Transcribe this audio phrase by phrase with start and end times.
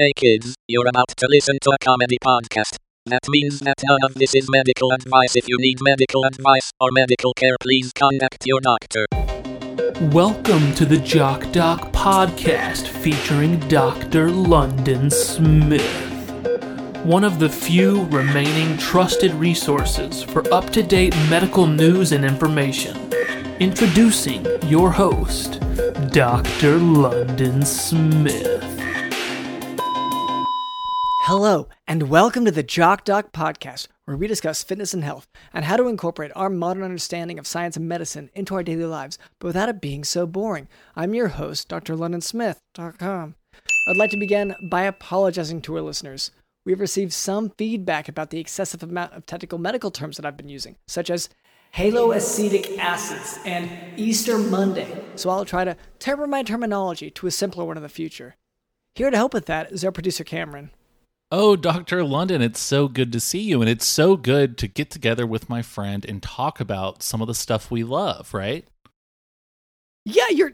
[0.00, 2.76] Hey kids, you're about to listen to a comedy podcast.
[3.04, 5.36] That means that none of this is medical advice.
[5.36, 9.04] If you need medical advice or medical care, please contact your doctor.
[10.10, 14.30] Welcome to the Jock Doc podcast featuring Dr.
[14.30, 15.84] London Smith.
[17.04, 22.96] One of the few remaining trusted resources for up to date medical news and information.
[23.60, 25.60] Introducing your host,
[26.10, 26.78] Dr.
[26.78, 28.79] London Smith.
[31.24, 35.66] Hello, and welcome to the Jock Doc podcast, where we discuss fitness and health and
[35.66, 39.48] how to incorporate our modern understanding of science and medicine into our daily lives, but
[39.48, 40.66] without it being so boring.
[40.96, 41.94] I'm your host, Dr.
[41.94, 43.34] London LondonSmith.com.
[43.86, 46.30] I'd like to begin by apologizing to our listeners.
[46.64, 50.48] We've received some feedback about the excessive amount of technical medical terms that I've been
[50.48, 51.28] using, such as
[51.74, 57.66] haloacetic acids and Easter Monday, so I'll try to temper my terminology to a simpler
[57.66, 58.36] one in the future.
[58.94, 60.70] Here to help with that is our producer, Cameron.
[61.32, 62.02] Oh, Dr.
[62.02, 63.60] London, it's so good to see you.
[63.60, 67.28] And it's so good to get together with my friend and talk about some of
[67.28, 68.66] the stuff we love, right?
[70.04, 70.52] Yeah, you're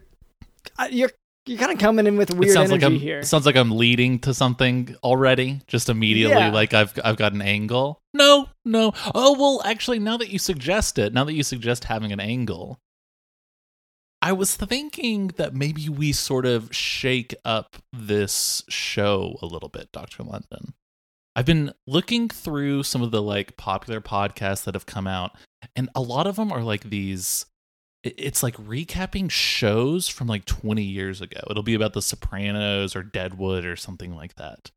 [0.77, 1.09] uh, you're
[1.47, 3.23] you're kind of coming in with weird it sounds energy like I'm, here.
[3.23, 6.51] Sounds like I'm leading to something already, just immediately, Yeah.
[6.51, 7.99] like I've I've got an angle.
[8.13, 8.93] No, no.
[9.15, 12.79] Oh well, actually, now that you suggest it, now that you suggest having an angle,
[14.21, 19.91] I was thinking that maybe we sort of shake up this show a little bit,
[19.91, 20.73] Doctor London.
[21.35, 25.37] I've been looking through some of the like popular podcasts that have come out,
[25.75, 27.45] and a lot of them are like these
[28.03, 31.39] it's like recapping shows from like 20 years ago.
[31.49, 34.71] It'll be about the Sopranos or Deadwood or something like that.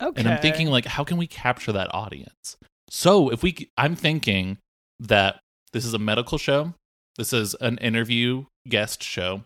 [0.00, 0.20] okay.
[0.20, 2.56] And I'm thinking like how can we capture that audience?
[2.90, 4.58] So, if we I'm thinking
[5.00, 5.40] that
[5.72, 6.74] this is a medical show,
[7.16, 9.42] this is an interview guest show.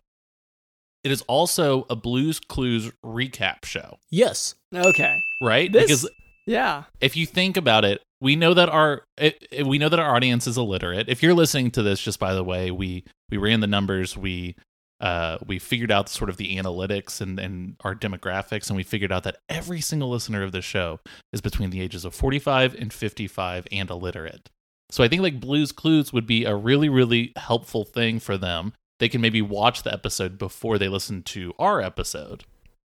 [1.05, 4.55] It is also a Blues Clues recap show, Yes.
[4.75, 5.21] okay.
[5.43, 5.71] right?
[5.73, 6.11] This- because
[6.47, 6.85] Yeah.
[7.01, 10.15] if you think about it, we know that our it, it- we know that our
[10.15, 11.09] audience is illiterate.
[11.09, 14.57] If you're listening to this, just by the way, we we ran the numbers, we
[15.01, 19.13] uh, we figured out sort of the analytics and, and our demographics, and we figured
[19.13, 20.99] out that every single listener of the show
[21.33, 24.51] is between the ages of 45 and 55 and illiterate.
[24.91, 28.73] So I think like Blues Clues would be a really really helpful thing for them.
[28.99, 32.45] They can maybe watch the episode before they listen to our episode.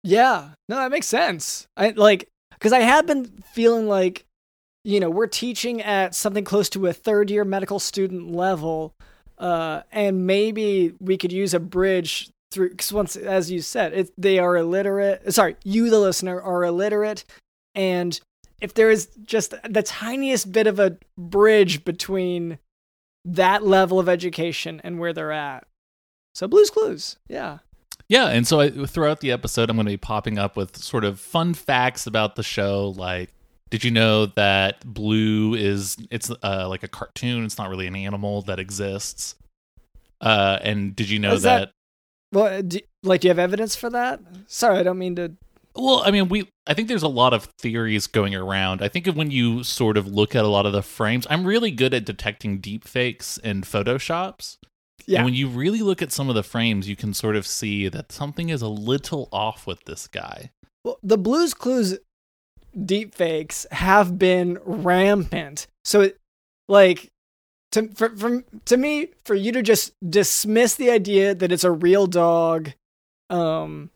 [0.04, 0.50] Yeah.
[0.68, 1.68] No, that makes sense.
[1.76, 4.26] I like because I have been feeling like,
[4.84, 8.94] you know, we're teaching at something close to a third year medical student level,
[9.38, 12.70] uh, and maybe we could use a bridge through.
[12.70, 15.34] Because once, as you said, it, they are illiterate.
[15.34, 17.26] Sorry, you, the listener, are illiterate,
[17.76, 18.20] and
[18.62, 22.60] if there is just the tiniest bit of a bridge between
[23.26, 25.66] that level of education and where they're at.
[26.40, 27.58] So Blues Clues, yeah.
[28.08, 31.04] Yeah, and so I, throughout the episode, I'm going to be popping up with sort
[31.04, 32.94] of fun facts about the show.
[32.96, 33.34] Like,
[33.70, 37.44] did you know that blue is it's uh, like a cartoon?
[37.44, 39.36] It's not really an animal that exists.
[40.22, 41.72] Uh, and did you know Is that- that?
[42.32, 44.22] Well, do, like, do you have evidence for that?
[44.48, 45.34] Sorry, I don't mean to.
[45.76, 48.82] Well, I mean, we I think there's a lot of theories going around.
[48.82, 51.44] I think of when you sort of look at a lot of the frames, I'm
[51.44, 54.56] really good at detecting deep fakes and photoshops.
[55.10, 55.20] Yeah.
[55.20, 57.90] And when you really look at some of the frames, you can sort of see
[57.90, 60.52] that something is a little off with this guy.
[60.84, 61.98] Well, the Blues Clues
[62.78, 65.66] deepfakes have been rampant.
[65.84, 66.18] So, it,
[66.68, 67.10] like,
[67.72, 71.72] to for, from to me, for you to just dismiss the idea that it's a
[71.72, 72.74] real dog,
[73.32, 73.90] um,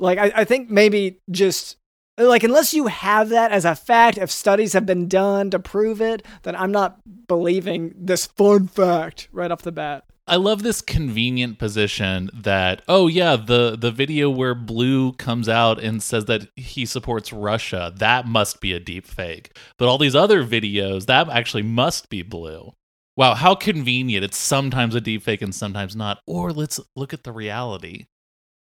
[0.00, 1.76] like I, I think maybe just
[2.18, 6.00] like unless you have that as a fact, if studies have been done to prove
[6.00, 6.98] it, then I'm not
[7.28, 10.04] believing this fun fact right off the bat.
[10.26, 15.82] I love this convenient position that oh yeah the the video where Blue comes out
[15.82, 20.14] and says that he supports Russia that must be a deep fake but all these
[20.14, 22.72] other videos that actually must be Blue.
[23.16, 24.24] Wow, how convenient.
[24.24, 26.20] It's sometimes a deep fake and sometimes not.
[26.26, 28.06] Or let's look at the reality.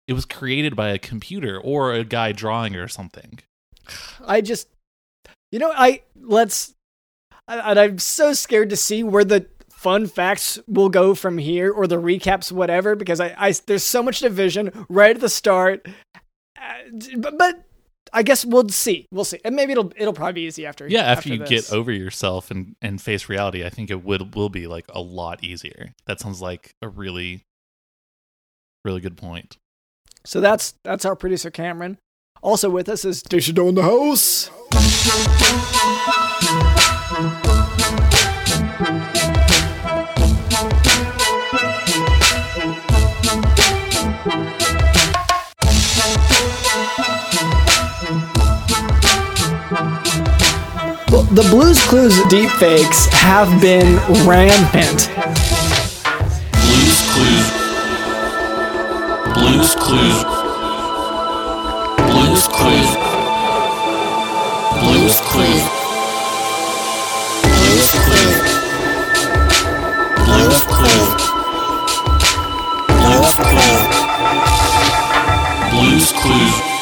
[0.07, 3.39] It was created by a computer or a guy drawing or something.
[4.25, 4.67] I just,
[5.51, 6.73] you know, I let's,
[7.47, 9.47] and I'm so scared to see where the
[9.83, 14.01] fun facts will go from here or the recaps, whatever, because I, I there's so
[14.01, 15.85] much division right at the start.
[16.57, 16.73] Uh,
[17.17, 17.65] but, but
[18.13, 19.07] I guess we'll see.
[19.11, 20.87] We'll see, and maybe it'll it'll probably be easy after.
[20.87, 21.49] Yeah, after, you this.
[21.49, 25.01] get over yourself and, and face reality, I think it would will be like a
[25.01, 25.93] lot easier.
[26.05, 27.43] That sounds like a really
[28.85, 29.57] really good point.
[30.25, 31.97] So that's that's our producer Cameron.
[32.41, 34.49] Also with us is Digital in the house.
[51.33, 53.95] The Blues Clues deepfakes have been
[54.27, 55.09] rampant.
[56.61, 57.47] Blues Clues.
[59.33, 60.23] Blues Clues.
[62.05, 62.91] Blues Clues.
[64.77, 65.63] Blues Clues.
[67.49, 68.37] Blues Clues.
[70.25, 71.17] Blues Clues.
[73.01, 73.85] Blues Clues.
[75.71, 76.72] Blues Clues.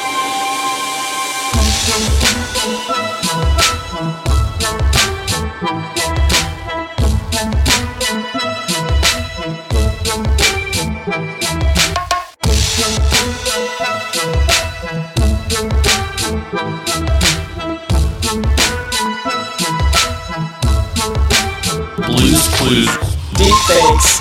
[22.71, 24.20] Deep fakes.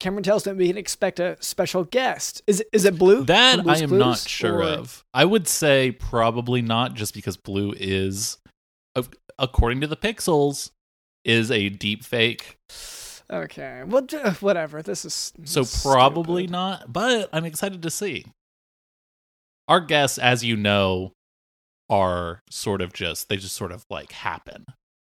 [0.00, 2.42] Cameron tells them we can expect a special guest.
[2.46, 3.22] Is it, is it Blue?
[3.24, 5.04] That I am Clues, not sure or- of.
[5.14, 8.38] I would say probably not, just because Blue is,
[9.38, 10.70] according to the pixels,
[11.24, 12.56] is a deep fake.
[13.30, 14.82] Okay, well, uh, whatever.
[14.82, 15.92] This is So stupid.
[15.92, 18.24] probably not, but I'm excited to see.
[19.68, 21.12] Our guests, as you know,
[21.88, 24.64] are sort of just they just sort of like happen.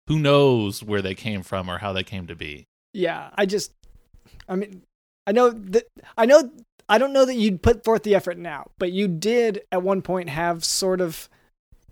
[0.08, 2.66] Who knows where they came from or how they came to be?
[2.92, 3.72] Yeah, I just,
[4.48, 4.82] I mean,
[5.26, 5.86] I know that
[6.16, 6.50] I know
[6.88, 10.02] I don't know that you'd put forth the effort now, but you did at one
[10.02, 11.28] point have sort of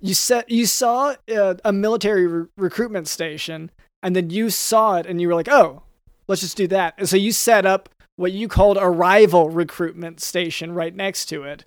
[0.00, 3.70] you set you saw a, a military re- recruitment station,
[4.02, 5.82] and then you saw it, and you were like, oh,
[6.28, 6.94] let's just do that.
[6.98, 11.44] And so you set up what you called a rival recruitment station right next to
[11.44, 11.64] it,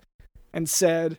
[0.52, 1.18] and said.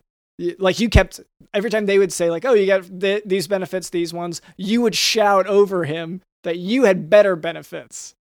[0.58, 1.18] Like you kept
[1.54, 4.82] every time they would say like, "Oh, you got th- these benefits, these ones," you
[4.82, 8.14] would shout over him that you had better benefits.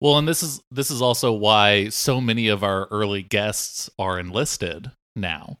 [0.00, 4.18] Well, and this is this is also why so many of our early guests are
[4.18, 5.58] enlisted now,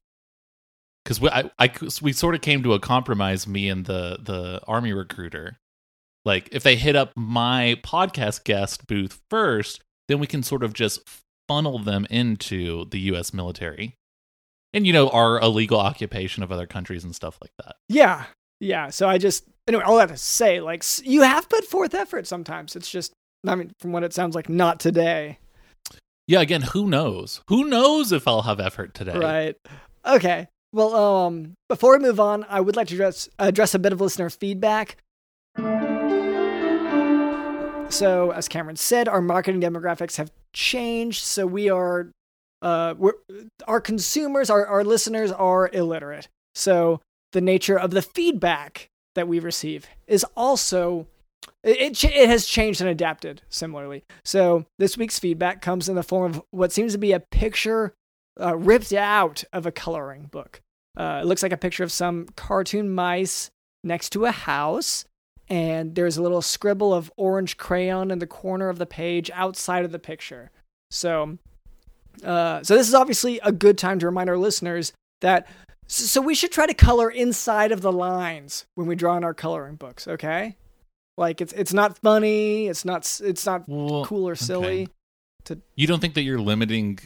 [1.04, 1.70] because we I, I
[2.02, 3.46] we sort of came to a compromise.
[3.46, 5.56] Me and the the army recruiter,
[6.24, 10.74] like if they hit up my podcast guest booth first, then we can sort of
[10.74, 11.00] just
[11.48, 13.32] funnel them into the U.S.
[13.32, 13.94] military,
[14.74, 17.76] and you know our illegal occupation of other countries and stuff like that.
[17.88, 18.24] Yeah,
[18.60, 18.90] yeah.
[18.90, 22.76] So I just anyway, all that to say, like you have put forth effort sometimes.
[22.76, 23.12] It's just,
[23.48, 25.38] I mean, from what it sounds like, not today,
[26.26, 27.40] Yeah, again, who knows?
[27.48, 29.18] Who knows if I'll have effort today?
[29.18, 29.56] right?
[30.04, 30.48] Okay.
[30.72, 34.00] Well, um, before we move on, I would like to address address a bit of
[34.00, 34.96] listener feedback.
[37.88, 41.22] So, as Cameron said, our marketing demographics have changed.
[41.22, 42.10] So we are,
[42.60, 43.12] uh, we're,
[43.68, 46.28] our consumers, our, our listeners are illiterate.
[46.54, 47.00] So
[47.32, 51.06] the nature of the feedback that we receive is also
[51.62, 54.04] it, it, has changed and adapted similarly.
[54.24, 57.94] So this week's feedback comes in the form of what seems to be a picture
[58.40, 60.62] uh, ripped out of a coloring book.
[60.96, 63.50] Uh, it looks like a picture of some cartoon mice
[63.84, 65.04] next to a house,
[65.48, 69.84] and there's a little scribble of orange crayon in the corner of the page outside
[69.84, 70.50] of the picture.
[70.90, 71.38] So,
[72.24, 75.46] uh, so this is obviously a good time to remind our listeners that.
[75.88, 79.34] So we should try to color inside of the lines when we draw in our
[79.34, 80.08] coloring books.
[80.08, 80.56] Okay,
[81.16, 84.88] like it's it's not funny, it's not it's not Well, cool or silly.
[85.50, 85.60] okay.
[85.76, 86.98] You don't think that you're limiting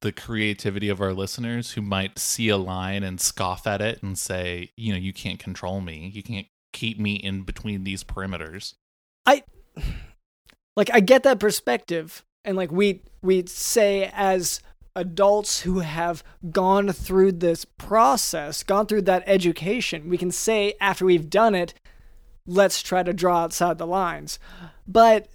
[0.00, 4.16] the creativity of our listeners who might see a line and scoff at it and
[4.18, 6.10] say, you know, you can't control me.
[6.14, 8.74] You can't keep me in between these perimeters.
[9.26, 9.42] I
[10.76, 14.60] like I get that perspective, and like we we say as
[14.94, 21.04] adults who have gone through this process, gone through that education, we can say after
[21.04, 21.74] we've done it,
[22.46, 24.38] let's try to draw outside the lines.
[24.86, 25.28] But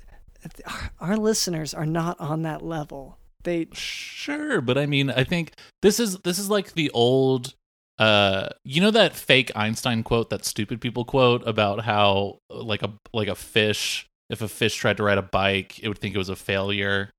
[0.99, 3.17] our- listeners are not on that level.
[3.43, 7.53] They Sure, but I mean, I think this is this is like the old
[7.99, 12.93] uh you know that fake Einstein quote, that stupid people quote about how like a
[13.13, 16.17] like a fish if a fish tried to ride a bike, it would think it
[16.17, 17.09] was a failure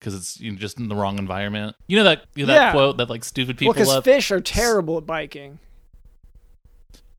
[0.00, 1.76] because it's you know, just in the wrong environment.
[1.86, 2.72] You know that you know, that Yeah.
[2.72, 4.04] quote that like stupid well, people because love?
[4.04, 5.58] fish are terrible at biking.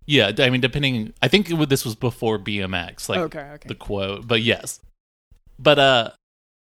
[0.08, 1.14] Yeah, I mean, depending.
[1.22, 3.68] I think it, this was before BMX, like okay, okay.
[3.68, 4.28] the quote.
[4.28, 4.80] But yes,
[5.58, 6.12] but uh,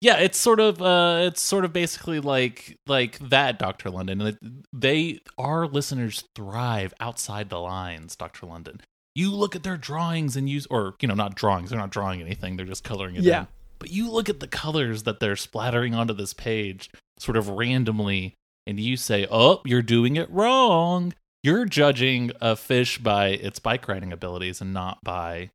[0.00, 4.62] yeah, it's sort of uh, it's sort of basically like like that, Doctor London.
[4.72, 8.80] They our listeners thrive outside the lines, Doctor London.
[9.14, 11.70] You look at their drawings and use, or you know, not drawings.
[11.70, 12.56] They're not drawing anything.
[12.56, 13.40] They're just coloring it Yeah.
[13.42, 13.46] in.
[13.78, 18.34] But you look at the colors that they're splattering onto this page sort of randomly,
[18.66, 21.14] and you say, Oh, you're doing it wrong.
[21.44, 25.50] You're judging a fish by its bike riding abilities and not by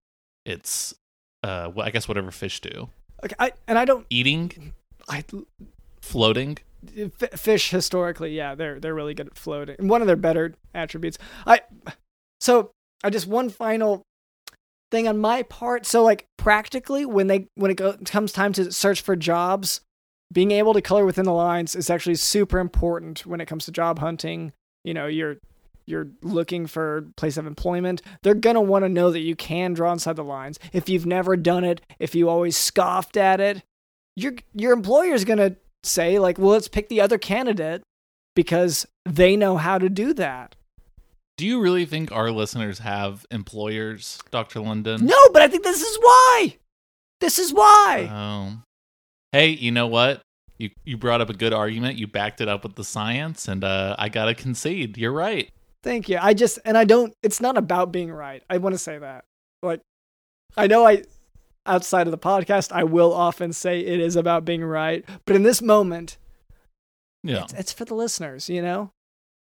[0.45, 0.93] its,
[1.41, 2.89] uh, well, I guess, whatever fish do.
[3.25, 4.05] Okay, I, and I don't.
[4.11, 4.75] Eating,
[5.09, 5.23] I
[5.99, 6.59] floating.
[7.35, 9.87] fish historically, yeah, they're they're really good at floating.
[9.87, 11.17] One of their better attributes.
[11.47, 11.61] I
[12.39, 12.69] so
[13.03, 14.03] I just one final
[14.91, 15.87] thing on my part.
[15.87, 19.81] So like practically, when they when it go, comes time to search for jobs,
[20.31, 23.71] being able to color within the lines is actually super important when it comes to
[23.71, 24.53] job hunting.
[24.83, 25.37] You know, you're
[25.89, 29.91] you're looking for place of employment, they're gonna want to know that you can draw
[29.91, 30.59] inside the lines.
[30.71, 33.63] If you've never done it, if you always scoffed at it,
[34.15, 37.81] your your employer's gonna say like, well, let's pick the other candidate
[38.35, 40.55] because they know how to do that.
[41.37, 44.59] Do you really think our listeners have employers, Dr.
[44.59, 45.05] London?
[45.05, 46.57] No, but I think this is why.
[47.21, 48.09] This is why.
[48.11, 48.61] Oh.
[49.31, 50.21] Hey, you know what?
[50.57, 51.97] You you brought up a good argument.
[51.97, 54.97] You backed it up with the science, and uh, I gotta concede.
[54.97, 55.49] You're right.
[55.83, 56.17] Thank you.
[56.21, 57.13] I just and I don't.
[57.23, 58.43] It's not about being right.
[58.49, 59.23] I want to say that.
[59.63, 59.81] Like,
[60.57, 61.03] I know I
[61.65, 65.43] outside of the podcast, I will often say it is about being right, but in
[65.43, 66.17] this moment,
[67.23, 67.43] Yeah.
[67.43, 68.49] it's, it's for the listeners.
[68.49, 68.91] You know.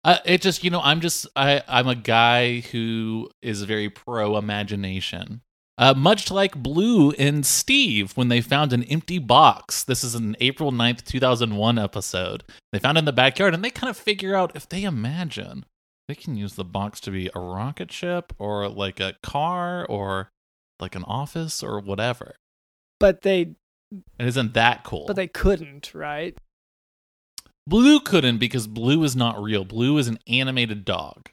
[0.04, 4.36] Uh, it just you know I'm just I I'm a guy who is very pro
[4.36, 5.40] imagination.
[5.76, 9.82] Uh, much like Blue and Steve when they found an empty box.
[9.82, 12.44] This is an April 9th, 2001 episode.
[12.72, 15.64] They found it in the backyard and they kind of figure out if they imagine
[16.08, 20.30] they can use the box to be a rocket ship or like a car or
[20.80, 22.34] like an office or whatever.
[23.00, 23.54] But they,
[24.18, 25.04] And isn't that cool?
[25.06, 26.36] but they couldn't, right?
[27.66, 29.64] Blue couldn't because Blue is not real.
[29.64, 31.30] Blue is an animated dog.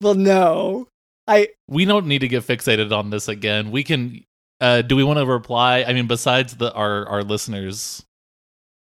[0.00, 0.88] Well, no.
[1.28, 3.70] I we don't need to get fixated on this again.
[3.70, 4.24] We can.
[4.60, 5.84] Uh, do we want to reply?
[5.86, 8.04] I mean, besides the our our listeners'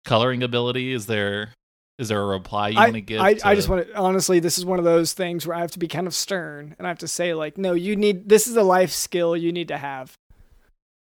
[0.04, 1.54] coloring ability, is there
[2.00, 3.20] is there a reply you want to give?
[3.20, 5.70] I, I just want to honestly this is one of those things where i have
[5.72, 8.46] to be kind of stern and i have to say like no you need this
[8.46, 10.16] is a life skill you need to have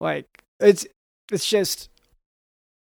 [0.01, 0.25] like
[0.59, 0.85] it's
[1.31, 1.89] it's just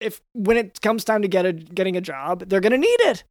[0.01, 3.23] if when it comes time to get a getting a job they're gonna need it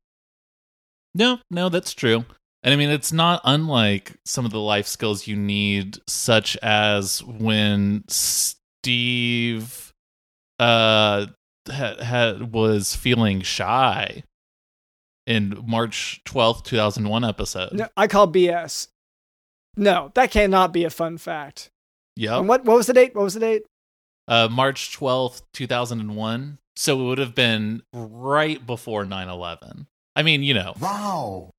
[1.16, 2.24] No, no, that's true.
[2.62, 7.24] And I mean, it's not unlike some of the life skills you need, such as
[7.24, 9.92] when Steve
[10.60, 11.26] uh
[11.72, 14.24] had, ha- was feeling shy
[15.30, 17.72] in March twelfth, two thousand one episode.
[17.74, 18.88] no, i call bs
[19.78, 21.70] no that cannot be a fun fact
[22.16, 22.38] Yeah.
[22.40, 23.64] and what what was the date what was the date
[24.28, 26.60] uh, March 12th, 2001.
[26.76, 29.88] So it would have been right before 9 11.
[30.16, 31.50] I mean, you know, Wow.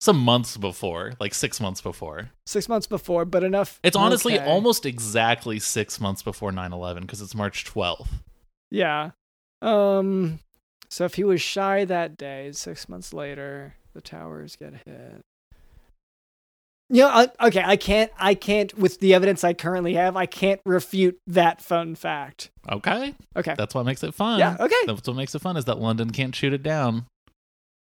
[0.00, 2.30] some months before, like six months before.
[2.46, 4.46] six months before but enough It's honestly Okay.
[4.48, 8.06] almost exactly six months before 9 11 because it's March 12th.
[8.70, 9.10] Yeah.
[9.60, 10.38] Um.
[10.88, 15.20] So if he was shy that day, six months later, the towers get hit.
[16.88, 20.26] You know, I, okay, I can't, I can't, with the evidence I currently have, I
[20.26, 22.50] can't refute that fun fact.
[22.70, 23.14] Okay.
[23.34, 23.54] Okay.
[23.58, 24.38] That's what makes it fun.
[24.38, 24.74] Yeah, okay.
[24.86, 27.06] That's what makes it fun is that London can't shoot it down.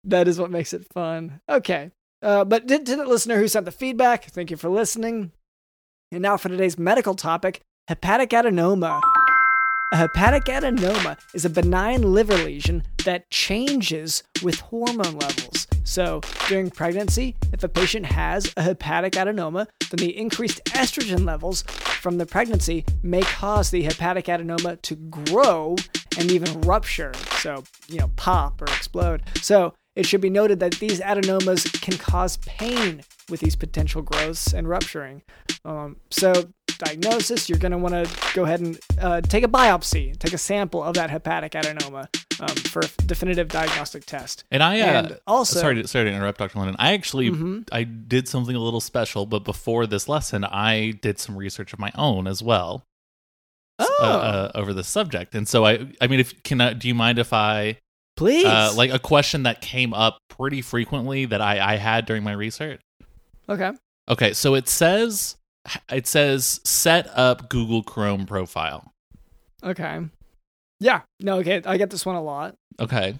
[0.03, 1.39] That is what makes it fun.
[1.47, 1.91] Okay.
[2.23, 5.31] Uh, but to, to the listener who sent the feedback, thank you for listening.
[6.11, 9.01] And now for today's medical topic hepatic adenoma.
[9.91, 15.67] A hepatic adenoma is a benign liver lesion that changes with hormone levels.
[15.83, 21.61] So, during pregnancy, if a patient has a hepatic adenoma, then the increased estrogen levels
[22.01, 25.75] from the pregnancy may cause the hepatic adenoma to grow
[26.17, 27.13] and even rupture.
[27.37, 29.21] So, you know, pop or explode.
[29.41, 34.51] So, it should be noted that these adenomas can cause pain with these potential growths
[34.51, 35.21] and rupturing.
[35.63, 36.33] Um, so,
[36.77, 40.37] diagnosis, you're going to want to go ahead and uh, take a biopsy, take a
[40.37, 42.07] sample of that hepatic adenoma
[42.39, 44.43] um, for a definitive diagnostic test.
[44.51, 46.57] And I, uh, And also- sorry, to, sorry to interrupt, Dr.
[46.59, 46.75] London.
[46.79, 47.67] I actually, Mhm.
[47.71, 51.79] I did something a little special, but before this lesson, I did some research of
[51.79, 52.83] my own as well.
[53.77, 55.35] Oh, uh, uh, over the subject.
[55.35, 57.77] And so I I mean if can I, do you mind if I
[58.15, 58.45] please.
[58.45, 62.31] uh, like a question that came up pretty frequently that I I had during my
[62.31, 62.79] research?
[63.49, 63.71] okay.
[64.07, 65.35] Okay, so it says
[65.89, 68.91] it says set up Google Chrome profile.
[69.63, 70.01] Okay.
[70.79, 71.01] Yeah.
[71.19, 71.61] No, okay.
[71.65, 72.55] I get this one a lot.
[72.79, 73.15] Okay.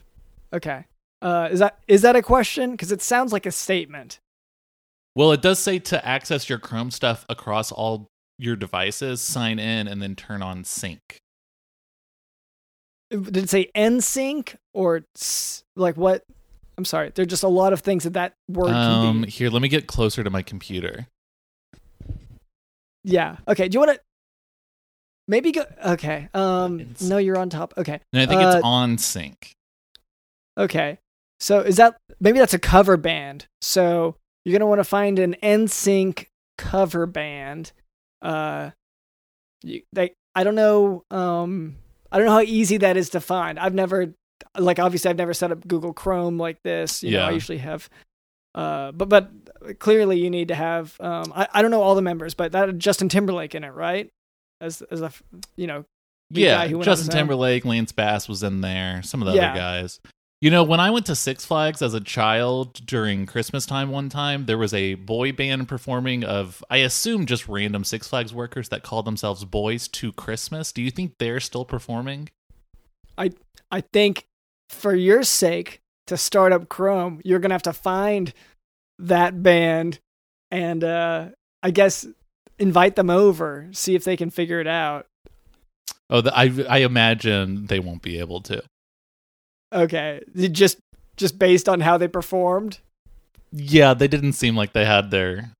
[0.53, 0.85] Okay.
[1.21, 2.71] Uh, is that is that a question?
[2.71, 4.19] Because it sounds like a statement.
[5.15, 9.87] Well, it does say to access your Chrome stuff across all your devices, sign in
[9.87, 10.99] and then turn on sync.
[13.09, 15.05] Did it say NSYNC or
[15.75, 16.23] like what?
[16.77, 17.11] I'm sorry.
[17.15, 19.87] There're just a lot of things that that word can Um here, let me get
[19.87, 21.07] closer to my computer.
[23.05, 23.38] Yeah.
[23.47, 23.67] Okay.
[23.69, 24.00] Do you want to?
[25.27, 25.65] maybe go.
[25.83, 26.29] Okay.
[26.33, 26.79] Um.
[26.79, 27.74] It's- No, you're on top.
[27.77, 28.00] Okay.
[28.13, 29.55] And I think Uh, it's on sync.
[30.57, 31.00] Okay.
[31.39, 33.47] So is that maybe that's a cover band?
[33.62, 37.71] So you're gonna want to find an NSYNC cover band.
[38.21, 38.71] Uh,
[39.63, 41.03] you, they I don't know.
[41.12, 41.77] Um,
[42.12, 43.57] I don't know how easy that is to find.
[43.59, 44.13] I've never,
[44.57, 47.03] like, obviously, I've never set up Google Chrome like this.
[47.03, 47.89] You know, I usually have.
[48.55, 49.29] Uh, but but
[49.79, 50.95] clearly you need to have.
[51.00, 53.74] Um, I I don't know all the members, but that had Justin Timberlake in it,
[53.74, 54.09] right?
[54.62, 55.12] As as a
[55.57, 55.85] you know.
[56.31, 57.12] Yeah, guy who went Justin.
[57.12, 59.03] Timberlake, Lance Bass was in there.
[59.03, 59.50] Some of the Yeah.
[59.51, 60.00] other guys.
[60.41, 64.09] You know, when I went to Six Flags as a child during Christmas time one
[64.09, 68.69] time, there was a boy band performing of, I assume, just random Six Flags workers
[68.69, 70.71] that called themselves Boys to Christmas.
[70.71, 72.29] Do you think they're still performing?
[73.17, 73.31] I
[73.71, 74.25] I think
[74.69, 78.33] for your sake to start up Chrome, you're gonna have to find
[79.00, 80.00] that band
[80.51, 81.29] and uh
[81.63, 82.05] I guess
[82.59, 85.07] invite them over, see if they can figure it out.
[86.09, 88.63] Oh, the, I I imagine they won't be able to.
[89.74, 90.21] Okay.
[90.35, 90.77] Just
[91.17, 92.79] just based on how they performed.
[93.51, 95.51] Yeah, they didn't seem like they had their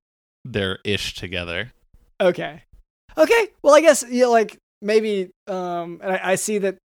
[0.44, 1.72] their ish together.
[2.20, 2.62] Okay.
[3.18, 3.48] Okay.
[3.62, 6.76] Well I guess you know, like maybe um and I, I see that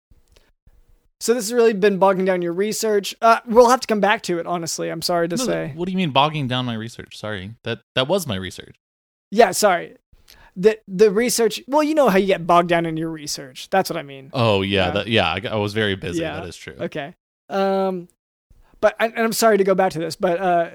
[1.21, 3.15] so this has really been bogging down your research.
[3.21, 4.45] Uh, we'll have to come back to it.
[4.45, 5.71] Honestly, I'm sorry to No, say.
[5.75, 7.17] What do you mean bogging down my research?
[7.17, 8.75] Sorry, that that was my research.
[9.29, 9.95] Yeah, sorry.
[10.55, 11.61] The the research.
[11.67, 13.69] Well, you know how you get bogged down in your research.
[13.69, 14.31] That's what I mean.
[14.33, 14.91] Oh yeah, Yeah.
[14.91, 15.27] that, yeah.
[15.31, 16.21] I, I was very busy.
[16.21, 16.35] Yeah.
[16.41, 16.75] That is true.
[16.77, 17.15] Okay.
[17.49, 18.09] Um,
[18.81, 20.69] but and and I'm sorry to go back to this, but uh,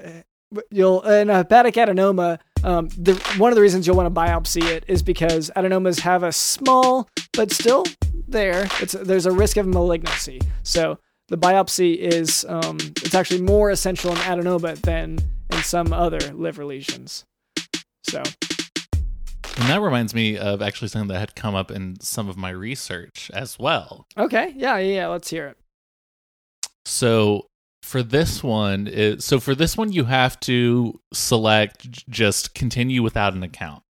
[0.71, 2.39] you'll in a hepatic adenoma.
[2.63, 6.23] Um, the one of the reasons you'll want to biopsy it is because adenomas have
[6.23, 7.85] a small, but still
[8.27, 8.67] there.
[8.81, 10.41] It's there's a risk of malignancy.
[10.63, 15.19] So the biopsy is um, it's actually more essential in adenoma than
[15.51, 17.23] in some other liver lesions.
[18.09, 18.23] So
[19.57, 22.49] And that reminds me of actually something that had come up in some of my
[22.49, 24.07] research as well.
[24.17, 25.57] okay, yeah, yeah, yeah, let's hear it.
[26.85, 27.47] So
[27.83, 33.33] for this one, it, so for this one, you have to select just continue without
[33.33, 33.83] an account.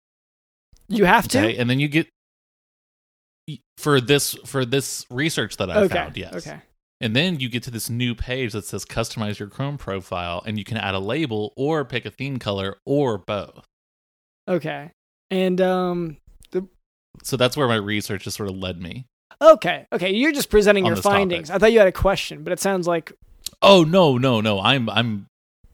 [0.88, 1.38] You have to.
[1.38, 2.08] Okay, and then you get
[3.76, 5.94] for this for this research that I okay.
[5.94, 6.16] found.
[6.16, 6.34] Yes.
[6.46, 6.60] Okay.
[7.00, 10.58] And then you get to this new page that says customize your Chrome profile, and
[10.58, 13.64] you can add a label or pick a theme color or both.
[14.48, 14.90] Okay.
[15.30, 16.16] And um
[17.22, 19.06] So that's where my research just sort of led me.
[19.40, 19.86] okay.
[19.92, 21.16] Okay, you're just presenting your this topic.
[21.18, 21.50] findings.
[21.50, 23.12] I thought you had a question, but it sounds like
[23.62, 24.60] Oh no, no, no!
[24.60, 25.26] I'm I'm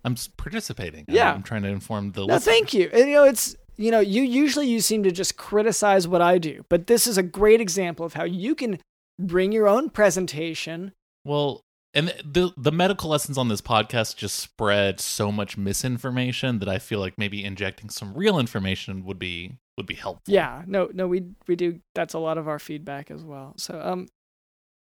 [0.04, 1.00] I'm participating.
[1.08, 1.32] I'm- Yeah.
[1.32, 2.20] I'm, trying to inform the.
[2.20, 2.44] No, listeners.
[2.44, 2.90] thank you.
[2.92, 6.38] And you know, it's you know, you usually you seem to just criticize what I
[6.38, 8.78] do, but this is a great example of how you can
[9.18, 10.92] bring your own presentation.
[11.24, 11.62] Well,
[11.94, 16.78] and the the medical lessons on this podcast just spread so much misinformation that I
[16.78, 20.34] feel like maybe injecting some real information would be would be helpful.
[20.34, 21.80] Yeah, no, no, we we do.
[21.94, 23.54] That's a lot of our feedback as well.
[23.56, 24.08] So, um,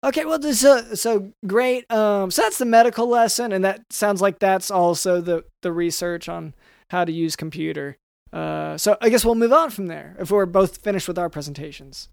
[0.03, 1.90] okay, well, this uh, so great.
[1.92, 6.29] Um, so that's the medical lesson, and that sounds like that's also the the research
[6.29, 6.55] on
[6.88, 7.99] how to use computer.
[8.35, 11.29] Uh, so I guess we'll move on from there if we're both finished with our
[11.31, 12.09] presentations.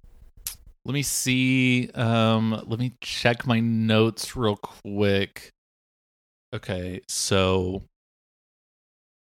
[0.85, 1.89] Let me see.
[1.95, 5.49] Um, let me check my notes real quick.
[6.53, 7.83] Okay, so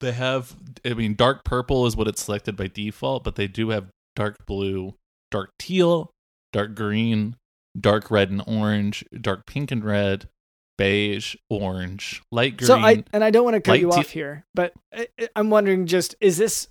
[0.01, 0.55] they have.
[0.85, 4.37] I mean, dark purple is what it's selected by default, but they do have dark
[4.47, 4.94] blue,
[5.31, 6.11] dark teal,
[6.53, 7.37] dark green,
[7.79, 10.29] dark red and orange, dark pink and red,
[10.77, 12.66] beige, orange, light green.
[12.66, 15.29] So I and I don't want to cut you te- off here, but I, I-
[15.37, 16.68] I'm wondering just is this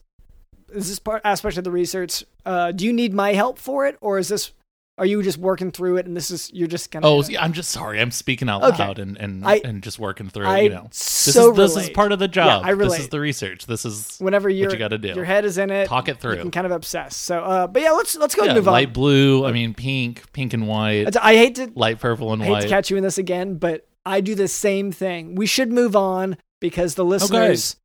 [0.74, 2.24] is this part aspect of the research?
[2.46, 4.52] Uh, do you need my help for it, or is this
[5.00, 7.44] are you just working through it and this is you're just kind of Oh, yeah,
[7.44, 8.00] I'm just sorry.
[8.00, 8.78] I'm speaking out Okay.
[8.84, 10.46] loud and and, I- and just working through.
[10.46, 11.00] I it, you know, this
[11.34, 12.64] so is this is part of the job.
[12.64, 13.66] I This is the research.
[13.66, 15.08] This is whenever you're, you gotta do.
[15.16, 15.88] your head is in it.
[15.88, 16.38] talk it You through.
[16.42, 17.16] can kind of obsess.
[17.16, 18.74] So, uh, but yeah, let's let's go yeah, and move light on.
[18.82, 19.46] Light blue.
[19.46, 21.08] I mean, pink, pink and white.
[21.08, 22.62] It's- I hate to light purple and I hate white.
[22.62, 25.34] to catch you in this again, but I do the same thing.
[25.34, 27.78] We should move on because the listeners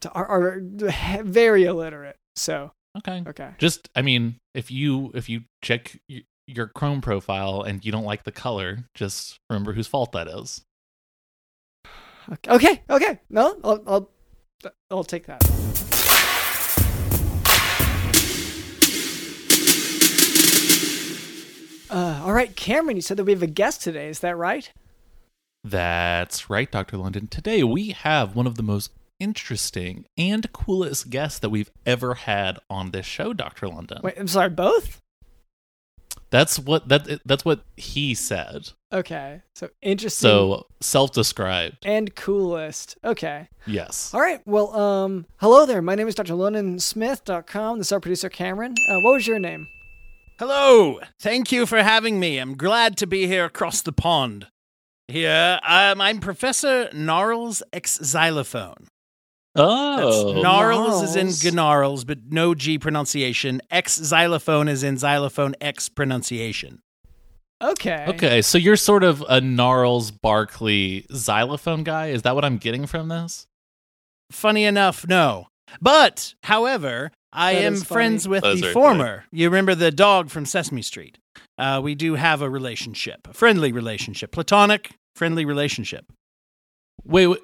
[0.00, 0.60] to- are, are
[1.22, 2.16] very illiterate.
[2.40, 3.22] So, okay.
[3.26, 3.50] okay.
[3.58, 8.04] Just, I mean, if you if you check y- your Chrome profile and you don't
[8.04, 10.62] like the color, just remember whose fault that is.
[12.48, 13.20] Okay, okay.
[13.28, 14.10] No, I'll I'll,
[14.90, 15.44] I'll take that.
[21.90, 24.08] Uh, all right, Cameron, you said that we have a guest today.
[24.08, 24.72] Is that right?
[25.62, 26.96] That's right, Dr.
[26.96, 27.26] London.
[27.26, 32.58] Today we have one of the most interesting and coolest guest that we've ever had
[32.68, 33.68] on this show, Dr.
[33.68, 33.98] London.
[34.02, 35.00] Wait, I'm sorry, both?
[36.30, 38.70] That's what that that's what he said.
[38.92, 41.78] Okay, so interesting So self-described.
[41.84, 42.96] and coolest.
[43.04, 43.48] Okay.
[43.66, 44.12] Yes.
[44.14, 44.40] All right.
[44.46, 45.82] Well, um, hello there.
[45.82, 46.34] My name is Dr.
[46.34, 47.78] LondonSmith.com.
[47.78, 48.74] This is our producer, Cameron.
[48.88, 49.66] Uh, what was your name?
[50.38, 51.00] Hello.
[51.20, 52.38] Thank you for having me.
[52.38, 54.46] I'm glad to be here across the pond.
[55.08, 58.86] Here, um, I'm Professor Gnarls X Xylophone.
[59.56, 61.54] Oh, That's gnarls is in Gnarls.
[61.54, 63.60] gnarls, but no G pronunciation.
[63.70, 66.80] X xylophone is in xylophone X pronunciation.
[67.62, 68.06] Okay.
[68.08, 68.42] okay.
[68.42, 72.08] So you're sort of a Gnarls Barkley xylophone guy.
[72.08, 73.46] Is that what I'm getting from this?
[74.30, 75.48] Funny enough, no.
[75.80, 79.24] But, however, I That am friends with Those the are former.
[79.30, 81.18] You remember the dog from Sesame Street?
[81.58, 86.06] Uh, we do have a relationship, a friendly relationship, platonic, friendly relationship.
[87.04, 87.40] Wait, wait,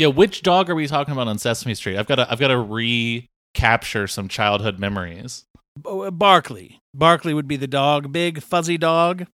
[0.00, 0.06] yeah.
[0.08, 1.96] Which dog are we talking about on Sesame Street?
[1.98, 5.44] I've got to, I've got to recapture some childhood memories.
[5.86, 6.78] Uh, Barkley.
[6.94, 9.26] Barkley would be the dog, big fuzzy dog.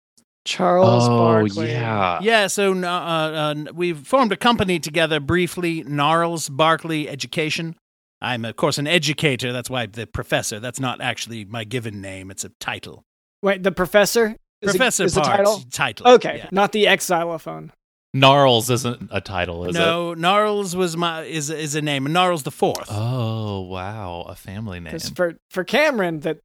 [0.46, 1.70] Charles Oh, Barkley.
[1.72, 2.20] yeah.
[2.22, 7.76] Yeah, so uh, uh, we've formed a company together briefly, Gnarls Barkley Education.
[8.22, 9.52] I'm, of course, an educator.
[9.52, 10.60] That's why the professor.
[10.60, 12.30] That's not actually my given name.
[12.30, 13.04] It's a title.
[13.42, 14.36] Wait, the professor?
[14.62, 15.62] Is it- professor is the title?
[15.72, 16.08] title.
[16.14, 16.50] Okay, yeah.
[16.52, 17.72] not the X xylophone.
[18.16, 19.80] Gnarls isn't a title, is it?
[19.80, 22.06] No, Gnarls was my is is a name.
[22.06, 22.88] Gnarls the fourth.
[22.90, 24.98] Oh wow, a family name.
[25.00, 26.40] For for Cameron, that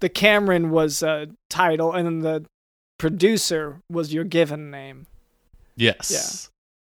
[0.00, 2.46] the Cameron was a title, and then the
[2.98, 5.06] producer was your given name.
[5.76, 6.50] Yes.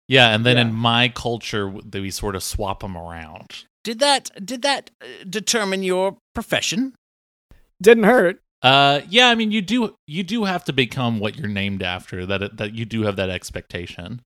[0.09, 0.63] Yeah, Yeah, and then Yeah.
[0.63, 3.65] in my culture, we sort of swap them around.
[3.85, 6.95] Did that did that uh, determine your profession?
[7.81, 8.41] Didn't hurt.
[8.63, 12.27] Uh, yeah, I mean, you do you do have to become what you're named after.
[12.27, 14.21] That it, that you do have that expectation.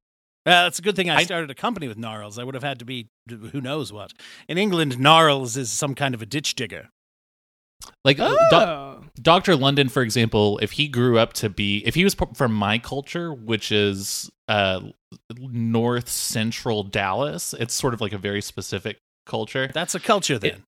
[0.47, 2.39] Uh, it's a good thing I, I- started a company with Gnarls.
[2.39, 4.13] I would have had to be who knows what.
[4.49, 6.89] In England, Gnarls is some kind of a ditch digger.
[8.05, 9.57] Like Oh, Do- Dr.
[9.57, 13.33] London, for example, if he grew up to be, if he was from my culture,
[13.33, 14.81] which is uh,
[15.39, 19.71] north central Dallas, it's sort of like a very specific culture.
[19.73, 20.65] That's a culture then.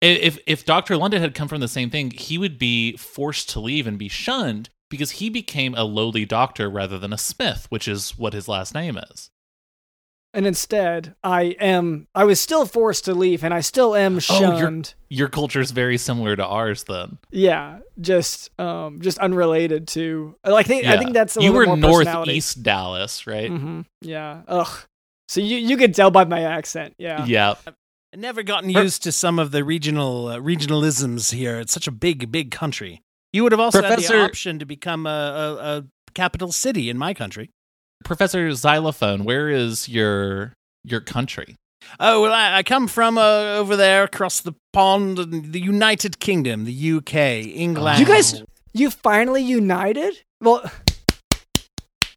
[0.00, 0.96] If if Dr.
[0.96, 4.08] London had come from the same thing, he would be forced to leave and be
[4.08, 8.48] shunned because he became a lowly doctor rather than a smith, which is what his
[8.48, 9.30] last name is.
[10.34, 12.06] and instead, I am.
[12.14, 14.94] I was still forced to leave, and I still am Oh, you're- shunned.
[15.08, 17.16] Your culture is very similar to ours, then.
[17.30, 20.36] Yeah, just um, just unrelated to.
[20.44, 23.50] Like, I think I think that's a you were northeast Dallas, right?
[23.50, 24.42] hmm Yeah.
[24.46, 24.68] Ugh.
[25.28, 26.94] So you you could tell by my accent.
[26.98, 27.24] Yeah.
[27.26, 27.54] Yeah.
[28.18, 31.60] I've never gotten used to some of the regional uh, regionalisms here.
[31.60, 33.00] It's such a big, big country.
[33.32, 36.98] You would have also had the option to become a, a, a capital city in
[36.98, 37.50] my country.
[38.04, 40.52] Professor Xylophone, where is your
[40.82, 41.54] your country?
[42.00, 46.18] Oh well, I, I come from uh, over there across the pond, in the United
[46.18, 47.14] Kingdom, the UK,
[47.46, 48.00] England.
[48.00, 50.24] You guys, you finally united.
[50.40, 50.68] Well,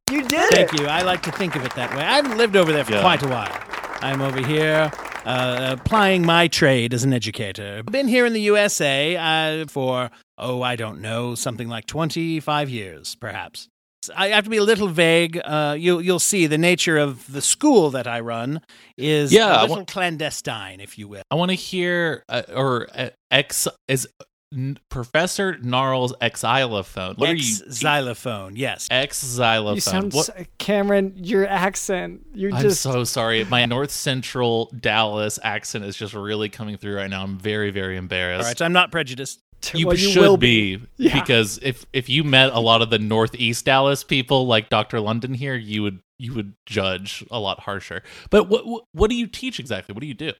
[0.10, 0.80] you did Thank it.
[0.80, 0.88] you.
[0.88, 2.02] I like to think of it that way.
[2.02, 3.02] I haven't lived over there for Yeah.
[3.02, 3.56] quite a while.
[4.02, 4.92] I'm over here
[5.26, 7.84] uh, applying my trade as an educator.
[7.84, 13.16] Been here in the USA uh, for, oh, I don't know, something like 25 years,
[13.16, 13.68] perhaps.
[14.16, 15.40] I have to be a little vague.
[15.44, 18.62] Uh, you'll, you'll see the nature of the school that I run
[18.98, 21.22] is Yeah, a little want- clandestine, if you will.
[21.30, 24.08] I want to hear uh, or uh, X is
[24.54, 27.16] n- Professor Gnarls Xylophone.
[27.16, 27.42] What are you?
[27.72, 28.88] Xylophone, yes.
[28.92, 29.76] X xylophone.
[29.76, 31.14] You sound, What- s- Cameron.
[31.16, 32.22] Your accent.
[32.34, 32.82] You're I'm just.
[32.82, 33.44] so sorry.
[33.46, 37.24] My North Central Dallas accent is just really coming through right now.
[37.24, 38.44] I'm very, very embarrassed.
[38.46, 39.40] All right, I'm not prejudiced.
[39.74, 41.20] you, well, should will be, Yeah.
[41.20, 45.00] because if if you met a lot of the Northeast Dallas people like Dr.
[45.00, 48.02] London here, you would you would judge a lot harsher.
[48.32, 49.94] But what what, what do you teach exactly?
[49.94, 50.34] What do you do?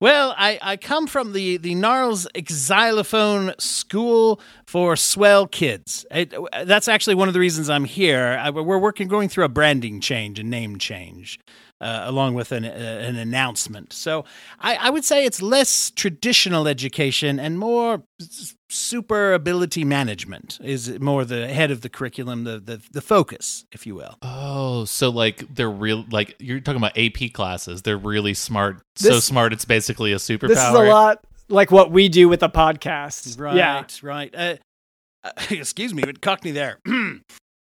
[0.00, 6.06] Well, I, I come from the, the Gnarls Xylophone School for Swell Kids.
[6.10, 8.38] It, uh, that's actually one of the reasons I'm here.
[8.40, 11.38] I, we're working, going through a branding change, a name change,
[11.80, 13.92] uh, along with an, uh, an announcement.
[13.92, 14.24] So
[14.60, 20.98] I, I would say it's less traditional education and more s- super ability management is
[21.00, 24.16] more the head of the curriculum, the, the, the focus, if you will.
[24.22, 27.82] Oh, so like they're real like you're talking about AP classes.
[27.82, 28.80] They're really smart.
[28.96, 30.48] so smart it's basically a superpower.
[30.48, 33.38] This is a lot like what we do with the podcast.
[33.38, 33.84] Right, Yeah.
[34.02, 34.34] right.
[34.34, 34.56] Uh,
[35.22, 36.78] uh, excuse me, but cockney there.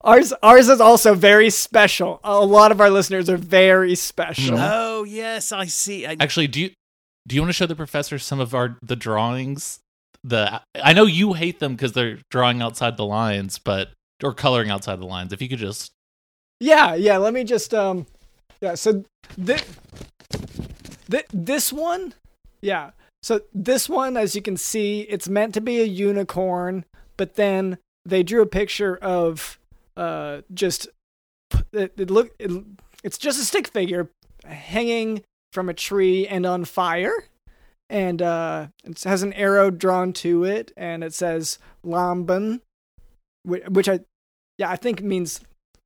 [0.08, 2.22] Ours ours is also very special.
[2.24, 4.58] A lot of our listeners are very special.
[4.58, 4.70] Mhm.
[4.74, 6.08] Oh yes, I see.
[6.08, 6.72] I, Actually, do you
[7.28, 9.80] do you want to show the professor some of our the drawings?
[10.24, 13.90] The I know you hate them because they're drawing outside the lines, but
[14.24, 15.34] or coloring outside the lines.
[15.34, 15.92] If you could just
[16.62, 17.18] Yeah, yeah.
[17.18, 18.06] Let me just um,
[18.62, 18.76] yeah.
[18.76, 19.04] So
[19.38, 19.64] this
[21.12, 22.14] th- this one,
[22.62, 22.92] yeah.
[23.24, 26.86] So this one, as you can see, it's meant to be a unicorn,
[27.18, 29.60] but then they drew a picture of
[29.98, 30.88] uh just
[31.74, 32.52] it, it look it,
[33.04, 34.10] it's just a stick figure
[34.46, 37.14] hanging from a tree and on fire.
[37.90, 42.60] and uh, it has an arrow drawn to it, and it says Lamben,
[43.44, 44.02] whi- which I,
[44.58, 45.40] yeah, I think means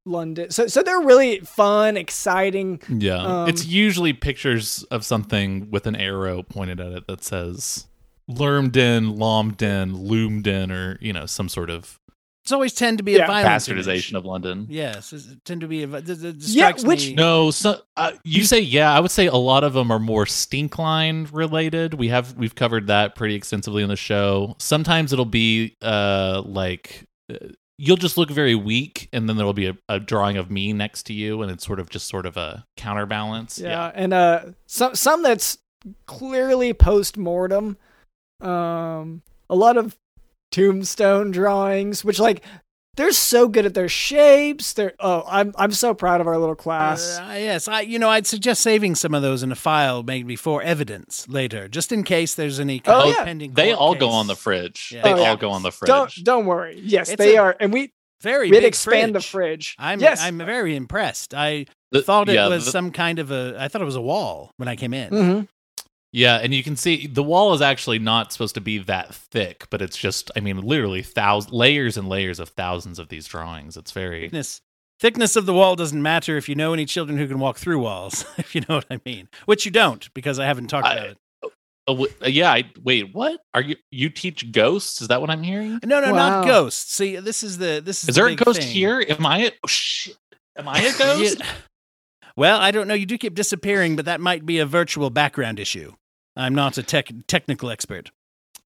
[0.05, 0.49] London.
[0.49, 2.81] So, so they're really fun, exciting.
[2.89, 3.21] Yeah.
[3.43, 7.85] Um, it's usually pictures of something with an arrow pointed at it that says
[8.29, 11.99] Lermden, Lomden, Loomden, or, you know, some sort of
[12.43, 13.25] It's always tend to be Yeah.
[13.25, 14.13] a violent bastardization image.
[14.15, 14.65] of London.
[14.69, 15.87] Yes, it tend to be a.
[15.87, 18.91] vi- th- th- Yeah, which- me- No, so uh, you say yeah.
[18.91, 21.93] I would say a lot of them are more stink line related.
[21.93, 24.55] We have we've covered that pretty extensively on the show.
[24.59, 27.35] Sometimes it'll be uh like uh,
[27.77, 31.03] you'll just look very weak, and then there'll be a, a drawing of me next
[31.07, 33.59] to you, and it's sort of just sort of a counterbalance.
[33.59, 35.59] Yeah, and uh, some some that's
[36.07, 37.77] clearly post mortem.
[38.39, 39.97] Um, a lot of
[40.51, 42.43] tombstone drawings, which like
[42.97, 44.73] they're so good at their shapes.
[44.73, 47.17] They're oh, I'm I'm so proud of our little class.
[47.19, 50.35] Uh, yes, I you know I'd suggest saving some of those in a file maybe
[50.35, 53.23] for evidence later, just in case there's any Oh, yeah.
[53.23, 53.53] pending.
[53.53, 54.91] They court all go on the fridge.
[54.93, 55.03] Yeah.
[55.03, 55.35] They Oh, all yeah.
[55.37, 55.87] go on the fridge.
[55.87, 56.79] don't don't worry.
[56.83, 59.73] Yes, It's they a are, and we Very we'd big expand the fridge.
[59.73, 59.75] fridge.
[59.79, 61.33] I'm yes, I'm very impressed.
[61.33, 63.55] I The- thought it yeah, was the- some kind of a.
[63.57, 65.09] I thought it was a wall when I came in.
[65.11, 65.47] Mhm.
[66.13, 69.67] Yeah, and you can see the wall is actually not supposed to be that thick,
[69.69, 73.77] but it's just, I mean, literally thousands, layers and layers of thousands of these drawings.
[73.77, 74.23] It's very.
[74.23, 74.61] Thickness
[74.99, 77.79] thickness of the wall doesn't matter if you know any children who can walk through
[77.79, 78.23] walls.
[78.37, 81.07] If you know what I mean, which you don't because I haven't talked I- about
[81.07, 81.17] it.
[81.87, 82.51] Oh, w- uh, yeah.
[82.51, 83.39] I, wait, what?
[83.55, 83.75] Are you?
[83.89, 85.01] You teach ghosts?
[85.01, 85.79] Is that what I'm hearing?
[85.83, 86.93] No, no, not ghosts.
[86.93, 88.09] See, this is the this is.
[88.09, 88.67] Is the there a ghost thing.
[88.71, 89.03] here?
[89.09, 89.37] Am I?
[89.45, 90.15] A, oh shit!
[90.55, 91.39] Am I a ghost?
[91.39, 91.45] Yeah.
[92.35, 92.93] Well, I don't know.
[92.93, 95.93] You do keep disappearing, but that might be a virtual background issue.
[96.35, 98.11] I'm not a tech technical expert.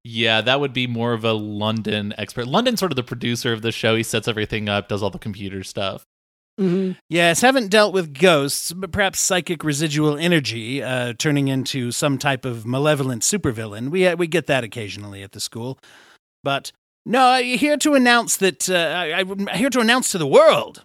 [0.04, 2.48] Yeah, that would be more of a London expert.
[2.48, 3.96] London's sort of the producer of the show.
[3.96, 6.04] He sets everything up, does all the computer stuff.
[6.60, 6.96] Mhm.
[7.10, 12.46] Yes, haven't dealt with ghosts, but perhaps psychic residual energy uh, turning into some type
[12.46, 13.90] of malevolent supervillain.
[13.90, 15.80] We uh, we get that occasionally at the school,
[16.44, 16.72] but
[17.06, 20.84] no, I'm here to announce that uh, I, I'm here to announce to the world.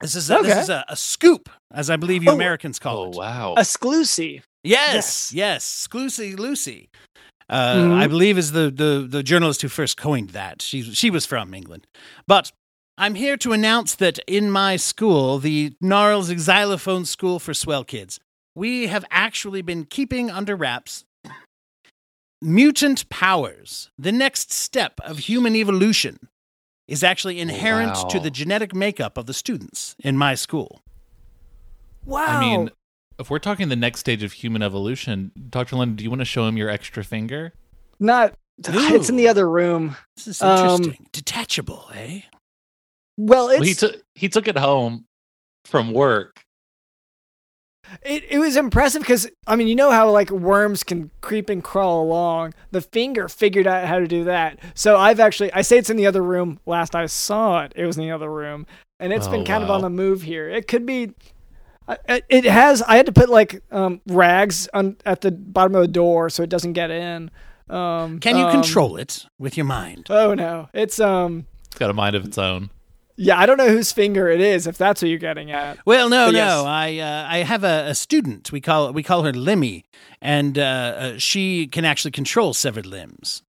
[0.00, 2.34] This is a, this is a, a scoop, as I believe you Oh.
[2.34, 3.16] Americans call Oh it.
[3.16, 3.54] wow!
[3.56, 4.44] Yes, exclusive.
[4.64, 5.32] Yes.
[5.32, 6.88] yes, Lucy, Lucy.
[7.50, 7.92] Uh, Mhm.
[8.02, 10.62] I believe is the, the the journalist who first coined that.
[10.62, 11.86] She she was from England,
[12.26, 12.50] but
[12.96, 18.18] I'm here to announce that in my school, the Gnarls Xylophone School for Swell Kids,
[18.54, 21.04] we have actually been keeping under wraps
[22.40, 23.90] mutant powers.
[23.98, 26.28] The next step of human evolution
[26.86, 30.80] is actually inherent to the genetic makeup of the students in my school.
[32.04, 32.26] Wow.
[32.26, 32.70] I mean,
[33.18, 36.24] if we're talking the next stage of human evolution, Doctor London, do you want to
[36.26, 37.52] show him your extra finger?
[38.00, 38.34] not.
[38.58, 39.96] It's in the other room.
[40.16, 40.94] This is Um.
[41.12, 42.20] Detachable, eh?
[43.16, 45.06] Well, it's Well, he took he took it home
[45.64, 46.44] from work.
[48.02, 51.62] It, it was impressive because I mean you know how like worms can creep and
[51.64, 52.54] crawl along.
[52.70, 54.58] The finger figured out how to do that.
[54.74, 56.60] So I've actually I say it's in the other room.
[56.64, 58.66] Last I saw it, it was in the other room,
[59.00, 60.48] and it's Oh, been kind of on the move here.
[60.48, 61.12] It could be.
[61.88, 62.82] I- It it has.
[62.82, 66.42] I had to put like um, rags on at the bottom of the door so
[66.42, 67.30] it doesn't get in.
[67.68, 70.06] Um, Can you um, control it with your mind?
[70.10, 71.46] Oh no, it's um.
[71.66, 72.70] It's got a mind of its own.
[73.16, 74.66] Yeah, I don't know whose finger it is.
[74.66, 75.78] If that's what you're getting at.
[75.86, 76.38] Well, no, But no.
[76.38, 76.64] yes.
[76.64, 78.50] I uh, I have a, a student.
[78.50, 79.84] We call we call her Limmy,
[80.20, 83.43] and uh, uh, she can actually control severed limbs.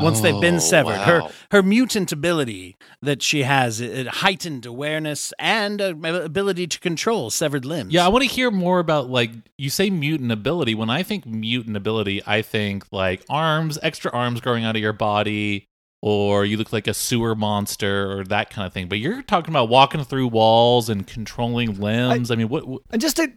[0.00, 1.30] Once they've been Oh, severed, her wow.
[1.50, 7.66] her mutant ability that she has, it, heightened awareness and uh, ability to control severed
[7.66, 7.92] limbs.
[7.92, 10.74] Yeah, I want to hear more about like you say mutant ability.
[10.74, 14.94] When I think mutant ability, I think like arms, extra arms growing out of your
[14.94, 15.66] body,
[16.00, 18.88] or you look like a sewer monster or that kind of thing.
[18.88, 22.30] But you're talking about walking through walls and controlling limbs.
[22.30, 23.30] I, mean, what, what And just to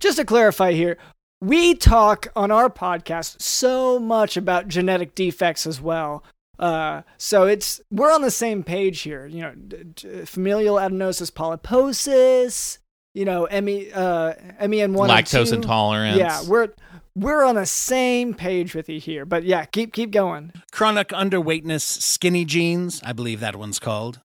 [0.00, 0.98] just to clarify here,
[1.40, 6.24] we talk on our podcast so much about genetic defects as well.
[6.58, 9.26] Uh, so it's we're on the same page here.
[9.26, 12.78] You know, d- d- familial adenosis polyposis.
[13.14, 14.34] You know, ME uh,
[14.66, 15.56] MEN one lactose two.
[15.56, 16.18] intolerance?
[16.18, 16.68] Yeah, we're
[17.14, 19.24] we're on the same page with you here.
[19.26, 20.52] But yeah, keep keep going.
[20.72, 23.00] chronic underweightness, skinny jeans.
[23.04, 24.20] I believe that one's called.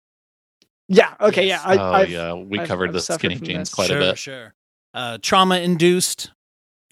[0.88, 1.14] Yeah.
[1.20, 1.46] Okay.
[1.46, 1.62] Yes.
[1.64, 1.70] Yeah.
[1.70, 3.75] I, oh I've- yeah, we I've- covered I've the skinny jeans this.
[3.75, 4.18] quite sure, a bit.
[4.18, 4.55] Sure.
[4.94, 6.31] Uh, trauma induced.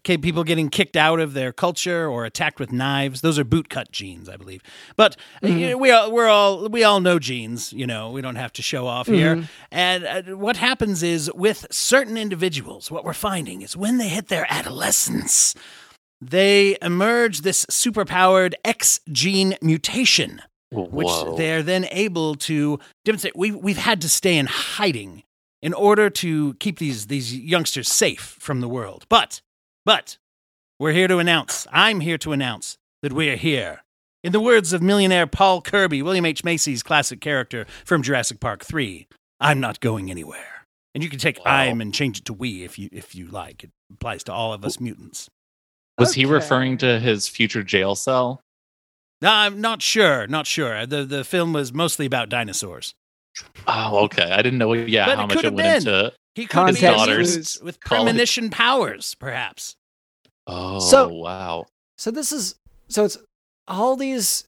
[0.03, 3.21] Okay, people getting kicked out of their culture or attacked with knives.
[3.21, 4.63] Those are bootcut jeans, I believe.
[4.97, 5.59] But uh, Mhm.
[5.61, 7.73] you know, we all we're all we all know jeans.
[7.73, 9.37] You know, we don't have to show off here.
[9.37, 9.49] Mhm.
[9.71, 14.29] And uh, what happens is with certain individuals, what we're finding is when they hit
[14.29, 15.55] their adolescence,
[16.21, 21.09] they emerge this superpowered X gene mutation which
[21.39, 23.35] they're then able to demonstrate.
[23.35, 25.23] We we've had to stay in hiding
[25.63, 29.07] in order to keep these these youngsters safe from the world.
[29.09, 29.41] But
[29.89, 30.19] but
[30.79, 33.85] We're here to announce, I'm here to announce that we are here.
[34.23, 36.45] In the words of millionaire Paul Kirby, William H.
[36.45, 39.07] Macy's classic character from Jurassic Park 3,
[39.41, 40.67] I'm not going anywhere.
[40.95, 41.53] And you can take Wow.
[41.53, 43.65] I'm and change it to we if you if you like.
[43.65, 45.31] It applies to all of us mutants.
[45.97, 48.43] Was he referring to his future jail cell?
[49.23, 50.85] No, I'm not sure, not sure.
[50.85, 52.95] The the film was mostly about dinosaurs.
[53.67, 54.31] Oh, okay.
[54.33, 54.75] I didn't know.
[54.75, 55.95] Yeah, But how it much could it went been.
[55.95, 56.13] into.
[56.35, 59.75] He could be a daughters mutant with premonition powers, perhaps.
[60.49, 61.67] Oh, So- wow.
[61.97, 62.55] So this is
[62.89, 63.19] so it's
[63.67, 64.45] all these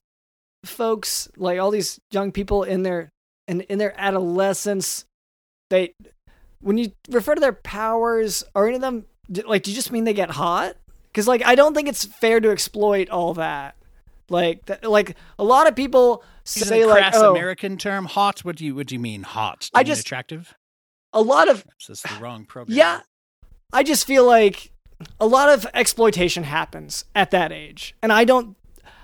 [0.65, 3.09] folks, like all these young people in their
[3.47, 5.05] in in their adolescence.
[5.69, 5.93] They,
[6.59, 9.05] when you refer to their powers, are any of them
[9.45, 9.63] like?
[9.63, 10.75] Do you just mean they get hot?
[11.11, 13.75] Because like I don't think it's fair to exploit all that.
[14.29, 18.39] Like th- like a lot of people say like oh American term, hot.
[18.45, 19.69] What do you what do you mean hot?
[19.73, 20.53] Do I just- attractive.
[21.13, 22.77] a lot of Perhaps that's the wrong program.
[22.77, 23.01] Yeah.
[23.73, 24.71] I just feel like
[25.19, 27.95] a lot of exploitation happens at that age.
[28.01, 28.55] And I don't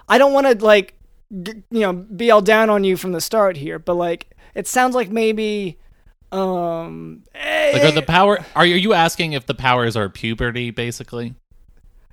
[0.10, 0.96] I don't want to like
[1.30, 4.96] you know be all down on you from the start here, but like it sounds
[4.96, 5.78] like maybe
[6.32, 8.40] um Like, are the power?
[8.56, 11.36] Are you asking if the powers are puberty, basically?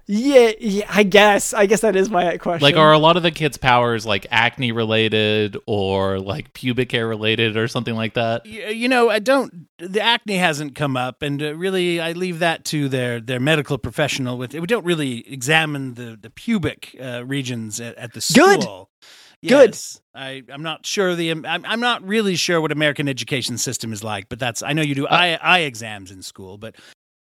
[0.07, 1.55] Yeah, yeah, I guess.
[1.55, 2.63] I guess that is my question.
[2.63, 7.09] Like, are a lot of the kids' powers like acne related or like pubic hair
[7.09, 8.43] related or something like that?
[8.45, 9.67] Y- You know, I don't.
[9.79, 13.79] The acne hasn't come up, and uh, really, I leave that to their their medical
[13.79, 14.37] professional.
[14.39, 18.91] With we don't really examine the the pubic uh, regions at, at the school.
[19.47, 19.71] Good.
[19.71, 20.01] Yes.
[20.15, 24.03] I I'm not sure the I'm I'm not really sure what American education system is
[24.03, 26.77] like, but that's I know you do eye eye exams in school, but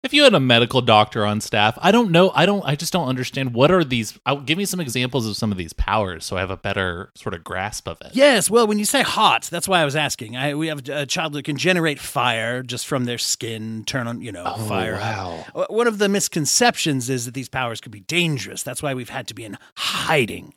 [0.04, 2.30] If you had a medical doctor on staff, I don't know.
[2.32, 2.62] I don't.
[2.64, 3.52] I just don't understand.
[3.52, 4.16] What are these?
[4.24, 7.10] I'll, give me some examples of some of these powers, so I have a better
[7.16, 8.12] sort of grasp of it.
[8.14, 10.36] Yes, well, when you say hot, that's why I was asking.
[10.36, 14.20] I, we have a child that can generate fire just from their skin, turn on,
[14.22, 14.94] you know, Oh, fire.
[14.94, 15.44] wow.
[15.52, 18.62] Uh, One of the misconceptions is that these powers could be dangerous.
[18.62, 20.54] That's why we've had to be in hiding.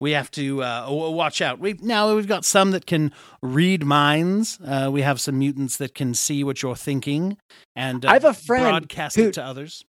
[0.00, 1.58] We have to uh, watch out.
[1.58, 4.58] We now we've got some that can read minds.
[4.64, 7.36] Uh, we have some mutants that can see what you're thinking
[7.74, 9.84] and uh, I have a friend broadcast who- it to others.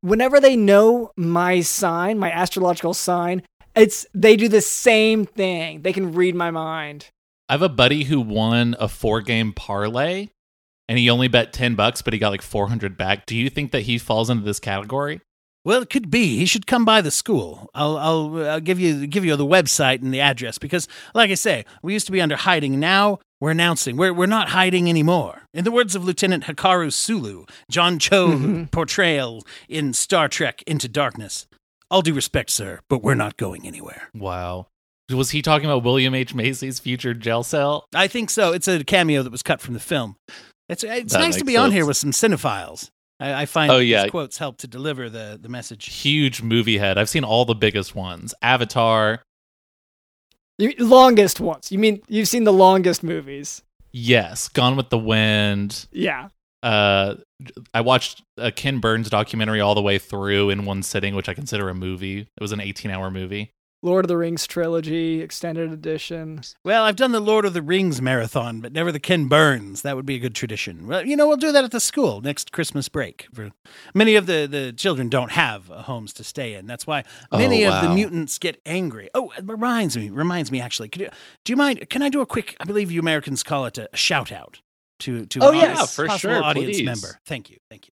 [0.00, 3.42] whenever they know my sign, my astrological sign,
[3.76, 5.82] it's they do the same thing.
[5.82, 7.10] They can read my mind.
[7.48, 10.28] I have a buddy who won a four game parlay
[10.88, 13.26] and he only bet 10 bucks, but he got like 400 back.
[13.26, 15.20] Do you think that he falls into this category?
[15.66, 16.36] Well, it could be.
[16.38, 17.68] He should come by the school.
[17.74, 21.34] I'll, I'll, I'll give you give you the website and the address because, like I
[21.34, 22.78] say, we used to be under hiding.
[22.78, 25.42] Now we're announcing we're we're not hiding anymore.
[25.52, 28.70] In the words of Lieutenant Hikaru Sulu, John Cho Mhm.
[28.70, 31.48] portrayal in Star Trek Into Darkness.
[31.90, 34.08] All due respect, sir, but we're not going anywhere.
[34.14, 34.68] Wow.
[35.10, 36.32] Was he talking about William H.
[36.32, 37.86] Macy's future jail cell?
[37.92, 38.52] I think so.
[38.52, 40.14] It's a cameo that was cut from the film.
[40.68, 42.90] It's it's That nice to be on here with some cinephiles.
[43.20, 44.02] I, I find Oh, that yeah.
[44.02, 45.86] these quotes help to deliver the the message.
[45.86, 46.98] Huge movie head.
[46.98, 49.22] I've seen all the biggest ones Avatar.
[50.58, 51.70] You, longest ones.
[51.70, 53.62] You mean you've seen the longest movies?
[53.92, 54.48] Yes.
[54.48, 55.86] Gone with the Wind.
[55.92, 56.28] Yeah.
[56.62, 57.16] Uh,
[57.74, 61.34] I watched a Ken Burns documentary all the way through in one sitting, which I
[61.34, 62.20] consider a movie.
[62.20, 63.50] It was an 18 hour movie.
[63.86, 66.40] Lord of the Rings trilogy extended edition.
[66.64, 69.82] Well, I've done the Lord of the Rings marathon, but never the Ken Burns.
[69.82, 70.86] That would be a good tradition.
[70.88, 73.28] Well, you know, we'll do that at the school next Christmas break.
[73.94, 76.66] Many of the, the children don't have homes to stay in.
[76.66, 79.08] That's why many Oh, of the mutants get angry.
[79.14, 80.88] Oh, it reminds me, reminds me actually.
[80.88, 81.08] Could you,
[81.44, 81.88] do you mind?
[81.88, 82.56] Can I do a quick?
[82.60, 84.60] I believe you Americans call it a, a shout out
[85.00, 85.70] to to Oh, an yes.
[85.70, 86.84] audience- for possible sure, audience please.
[86.84, 87.20] member.
[87.24, 87.92] Thank you, thank you.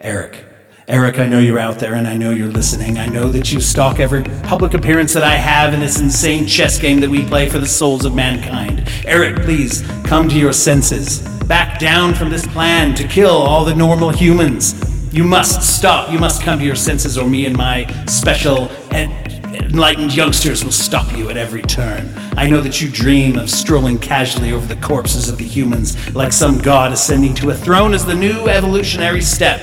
[0.00, 0.44] Eric.
[0.88, 2.98] Eric, I know you're out there and I know you're listening.
[2.98, 6.76] I know that you stalk every public appearance that I have in this insane chess
[6.76, 8.88] game that we play for the souls of mankind.
[9.06, 11.20] Eric, please come to your senses.
[11.44, 14.74] Back down from this plan to kill all the normal humans.
[15.14, 16.10] You must stop.
[16.10, 19.12] You must come to your senses, or me and my special en-
[19.54, 22.12] enlightened youngsters will stop you at every turn.
[22.36, 26.32] I know that you dream of strolling casually over the corpses of the humans like
[26.32, 29.60] some god ascending to a throne as the new evolutionary step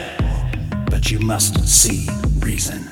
[0.90, 2.08] but you must see
[2.40, 2.90] reason.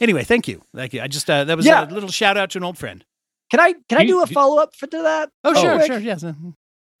[0.00, 0.62] Anyway, thank you.
[0.74, 1.00] Thank you.
[1.02, 1.88] I just uh, that was Yeah.
[1.88, 3.04] a little shout out to an old friend.
[3.50, 5.30] Can I can I You- do a follow up for to that?
[5.44, 5.86] Oh, real sure, quick?
[5.92, 6.22] sure, yes.
[6.24, 6.32] uh,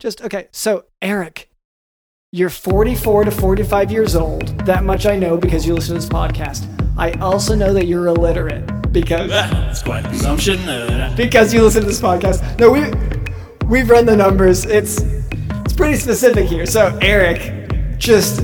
[0.00, 0.48] Just okay.
[0.52, 1.48] So Eric,
[2.32, 4.48] you're 44 to 45 years old.
[4.66, 6.66] That much I know because you listen to this podcast.
[6.98, 10.58] I also know that you're illiterate because That's quite an assumption.
[10.68, 12.58] Uh, because you listen to this podcast.
[12.58, 12.82] No, we
[13.68, 14.64] we've run the numbers.
[14.66, 15.00] It's
[15.64, 16.66] it's pretty specific here.
[16.66, 18.42] So Eric, just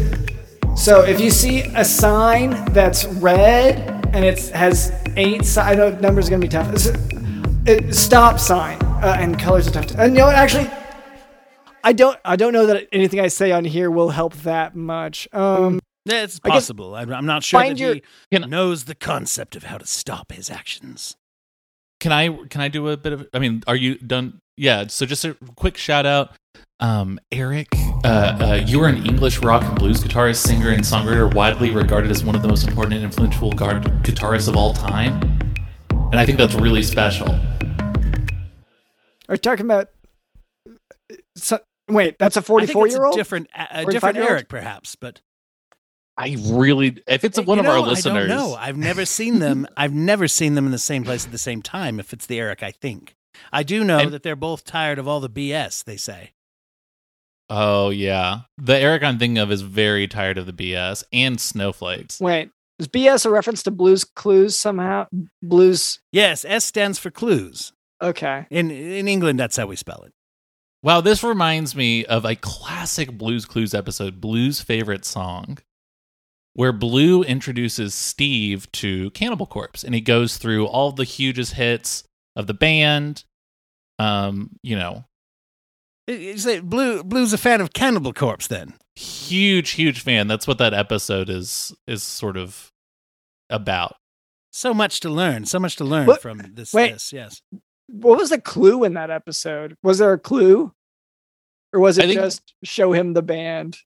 [0.76, 3.78] so if you see a sign that's red
[4.14, 6.72] and it has eight, si- I know numbers are gonna be tough.
[6.74, 7.12] It's-
[7.68, 9.86] It, stop sign uh, and colors are tough.
[9.88, 10.36] To, and you know what?
[10.36, 10.70] Actually,
[11.82, 15.26] I don't I don't know that anything I say on here will help that much.
[15.32, 16.94] Um, It's possible.
[16.94, 20.30] I'm, I'm not sure that your- he Can- knows the concept of how to stop
[20.30, 21.16] his actions.
[21.98, 23.26] Can I can I do a bit of?
[23.34, 24.38] I mean, are you done?
[24.56, 24.86] Yeah.
[24.86, 26.30] So just a quick shout out,
[26.80, 27.68] um, Eric.
[28.04, 32.10] Uh, uh, you are an English rock and blues guitarist, singer, and songwriter, widely regarded
[32.10, 35.20] as one of the most important and influential guard guitarists of all time.
[35.90, 37.28] And I think that's really special.
[39.28, 39.88] Are you talking about?
[41.36, 41.58] So,
[41.88, 43.16] wait, that's a I think forty-four it's year old.
[43.16, 44.30] different, a, a 45 different year old?
[44.32, 45.20] Eric, perhaps, but
[46.16, 48.54] I really, if it's one You of our listeners, I don't know.
[48.54, 49.66] I've never seen them.
[49.76, 51.98] I've never seen them in the same place at the same time.
[51.98, 53.16] If it's the Eric, I think
[53.52, 55.82] I do know And- that they're both tired of all the BS.
[55.84, 56.32] They say.
[57.50, 62.20] Oh yeah, the Eric I'm thinking of is very tired of the BS and snowflakes.
[62.20, 65.06] Wait, is BS a reference to Blues Clues somehow?
[65.42, 66.00] Blues.
[66.12, 67.72] Yes, S stands for clues.
[68.02, 68.46] Okay.
[68.50, 70.12] In in England, that's how we spell it.
[70.82, 75.58] Wow, this reminds me of a classic Blues Clues episode, Blue's favorite song,
[76.52, 82.04] where Blue introduces Steve to Cannibal Corpse and he goes through all the hugest hits
[82.36, 83.24] of the band.
[83.98, 85.02] Um, you know, You
[86.36, 88.74] say Blue Blue's a fan of Cannibal Corpse, then.
[88.94, 90.26] huge, huge fan.
[90.26, 92.72] That's what that episode is is sort of
[93.50, 93.96] about.
[94.52, 95.44] So much to learn.
[95.44, 96.72] So much to learn What- from this.
[96.72, 96.92] wait.
[96.94, 97.42] This, yes.
[97.88, 99.76] What was the clue in that episode?
[99.82, 100.72] Was there a clue,
[101.72, 103.76] or was it think- just show him the band?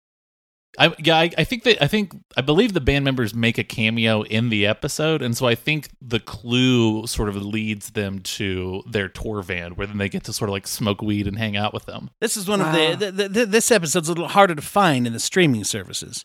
[0.78, 3.64] I yeah, I, I think that I think I believe the band members make a
[3.64, 8.82] cameo in the episode, and so I think the clue sort of leads them to
[8.88, 11.56] their tour van, where then they get to sort of like smoke weed and hang
[11.56, 12.10] out with them.
[12.20, 12.92] This is one Wow.
[12.92, 13.46] of the, the, the.
[13.46, 16.24] This episode's a little harder to find in the streaming services.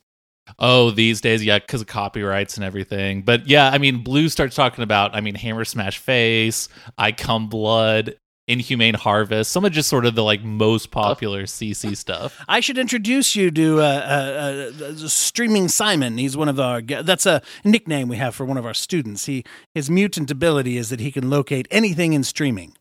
[0.60, 3.24] Oh, these days, yeah, because of copyrights and everything.
[3.24, 6.70] But yeah, I mean, Blue starts talking about, I mean, Hammer Smashed Face,
[7.00, 8.16] I Cum Blood,
[8.48, 12.38] Inhumane Harvest, some of just sort of the like most popular CC stuff.
[12.48, 16.18] I should introduce you to uh, uh, uh, Streaming Simon.
[16.20, 16.82] He's one of our.
[16.82, 19.26] That's a nickname we have for one of our students.
[19.26, 19.44] He
[19.74, 22.76] his mutant ability is that he can locate anything in streaming.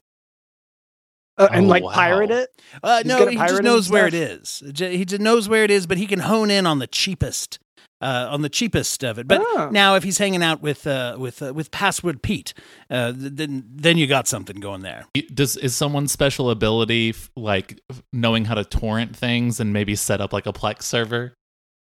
[1.37, 1.91] Uh, and Oh, like wow.
[1.93, 2.49] pirate it?
[2.83, 4.12] Uh, no, good he just knows where it
[4.45, 4.69] stuff?
[4.69, 4.73] is.
[4.73, 7.59] J- He just knows where it is, but he can hone in on the cheapest,
[8.05, 9.26] uh, on the cheapest of it.
[9.26, 9.68] But Oh.
[9.72, 12.55] now, if he's hanging out with uh, with uh, with Password Pete,
[12.90, 15.07] uh, then then you got something going there.
[15.32, 17.80] Does is someone's special ability like
[18.12, 21.32] knowing how to torrent things and maybe set up like a Plex server?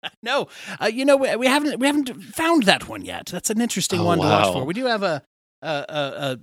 [0.23, 0.49] No,
[0.81, 3.27] uh, you know we, we haven't we haven't found that one yet.
[3.27, 4.65] That's an interesting Oh, one to watch for.
[4.65, 5.23] We do have a,
[5.63, 6.37] uh, uh,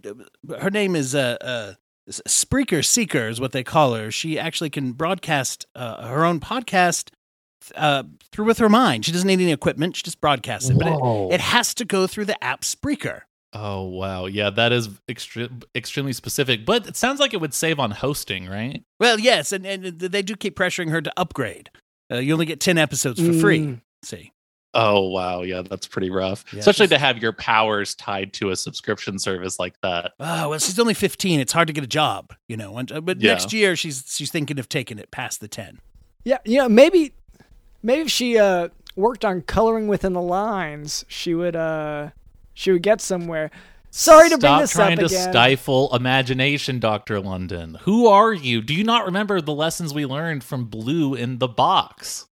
[0.48, 1.74] uh, her name is uh, uh,
[2.28, 4.12] Spreaker Seeker is what they call her.
[4.12, 7.10] She actually can broadcast uh, her own podcast
[7.76, 9.06] uh, through with her mind.
[9.06, 9.96] She doesn't need any equipment.
[9.96, 13.22] She just broadcasts it, but it, it has to go through the app Spreaker.
[13.54, 16.66] Oh wow, yeah, that is extre- extremely specific.
[16.66, 18.84] But it sounds like it would save on hosting, right?
[19.00, 21.70] Well, yes, and, and they do keep pressuring her to upgrade.
[22.12, 23.60] Uh, you only get ten episodes for free.
[23.60, 23.82] Mm.
[24.04, 24.32] See,
[24.74, 26.44] Oh wow, yeah, that's pretty rough.
[26.54, 30.12] Yeah, Especially to have your powers tied to a subscription service like that.
[30.20, 31.40] oh well, she's only fifteen.
[31.40, 32.78] It's hard to get a job, you know.
[32.78, 33.32] And, uh, but Yeah.
[33.32, 35.80] next year, she's she's thinking of taking it past the ten.
[36.26, 37.14] Yeah, you know, maybe
[37.84, 42.10] maybe if she uh worked on coloring within the lines, she would uh
[42.54, 43.52] she would get somewhere.
[43.90, 45.32] Sorry to bring Stop this trying up to again.
[45.32, 47.78] stifle imagination, Doctor London.
[47.84, 48.62] Who are you?
[48.62, 52.26] Do you not remember the lessons we learned from Blue in the box?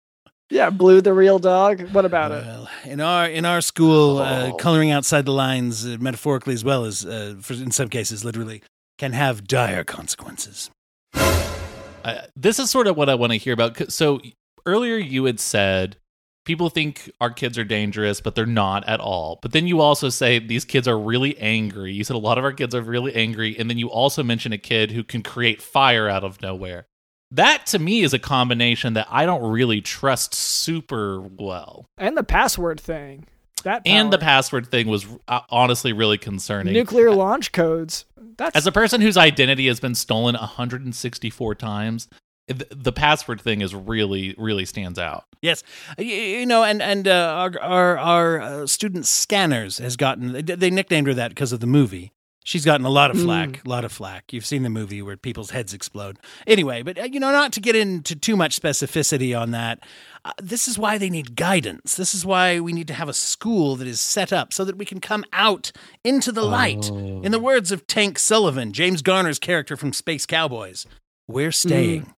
[0.50, 1.80] yeah, Blue the real dog.
[1.92, 2.90] What about it?
[2.90, 4.54] In our in our school, uh, Oh.
[4.56, 8.62] coloring outside the lines, uh, metaphorically as well as uh, for, in some cases literally,
[8.98, 10.70] can have dire consequences.
[11.14, 13.90] Uh, this is sort of what I want to hear about.
[13.90, 14.20] So
[14.66, 15.96] earlier you had said
[16.44, 19.38] people think our kids are dangerous, but they're not at all.
[19.42, 21.92] But then you also say these kids are really angry.
[21.92, 24.52] You said a lot of our kids are really angry, and then you also mention
[24.52, 26.86] a kid who can create fire out of nowhere.
[27.30, 31.86] That to me is a combination that I don't really trust super well.
[31.98, 33.26] And the password thing.
[33.64, 36.74] That And the password thing was uh, honestly really concerning.
[36.74, 38.04] nuclear launch codes.
[38.36, 42.08] That's As a person whose identity has been stolen 164 times,
[42.46, 45.24] the password thing is really, really stands out.
[45.40, 45.62] Yes,
[45.98, 50.42] you, you know, and and uh, our our, our uh, student scanners has gotten they,
[50.42, 52.12] they nicknamed her that because of the movie.
[52.46, 54.30] She's gotten a lot of flack, a lot of flack.
[54.30, 56.18] You've seen the movie where people's heads explode.
[56.46, 59.78] Anyway, but uh, you know, not to get into too much specificity on that.
[60.26, 61.96] Uh, this is why they need guidance.
[61.96, 64.76] This is why we need to have a school that is set up so that
[64.76, 65.72] we can come out
[66.04, 66.90] into the light.
[66.90, 70.86] In the words of Tank Sullivan, James Garner's character from Space Cowboys,
[71.26, 72.12] we're staying.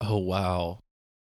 [0.00, 0.80] Oh wow.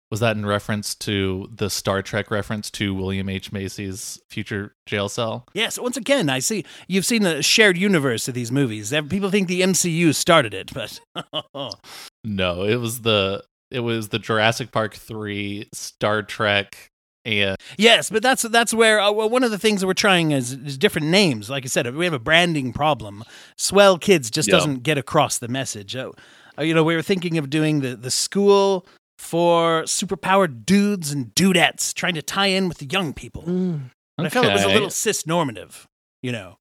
[0.09, 3.51] Was that in reference to the Star Trek reference to William H.
[3.51, 5.45] Macy's future jail cell?
[5.53, 8.93] Yes, once again, I see you've seen the shared universe of these movies.
[9.09, 10.99] People think the MCU started it, but
[12.23, 16.89] No, it was the it was the Jurassic Park 3, Star Trek,
[17.25, 20.31] And Yes, but that's that's where uh, well, one of the things that we're trying
[20.31, 21.49] is, is different names.
[21.49, 23.25] Like I said, we have a branding problem.
[23.57, 24.53] Swell Kids just Yeah.
[24.55, 25.97] doesn't get across the message.
[25.97, 26.11] Uh,
[26.57, 28.85] Uh, you know, we were thinking of doing the the school
[29.17, 33.43] for superpowered dudes and dudettes, trying to tie in with the young people.
[33.43, 33.89] Mm.
[34.15, 35.87] But I felt it was a little cis normative.
[36.23, 36.57] You know,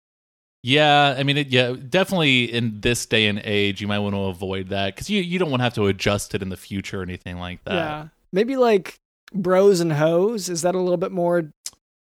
[0.62, 4.22] Yeah, I mean, it, yeah, definitely in this day and age, you might want to
[4.22, 7.00] avoid that because you, you don't want to have to adjust it in the future
[7.00, 7.74] or anything like that.
[7.74, 8.08] yeah.
[8.32, 8.96] Maybe like
[9.32, 10.48] bros and hoes.
[10.50, 11.50] Is that a little bit more?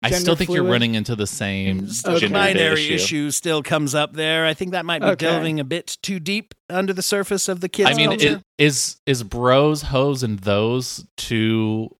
[0.04, 2.28] I still think you're running into the same Okay.
[2.28, 2.93] binary issue.
[2.95, 4.45] issue still comes up there.
[4.45, 5.26] I think that might be Okay.
[5.26, 7.89] delving a bit too deep under the surface of the kids.
[7.89, 8.28] I mean, culture.
[8.58, 11.95] it, is is bros, hoes, and those too?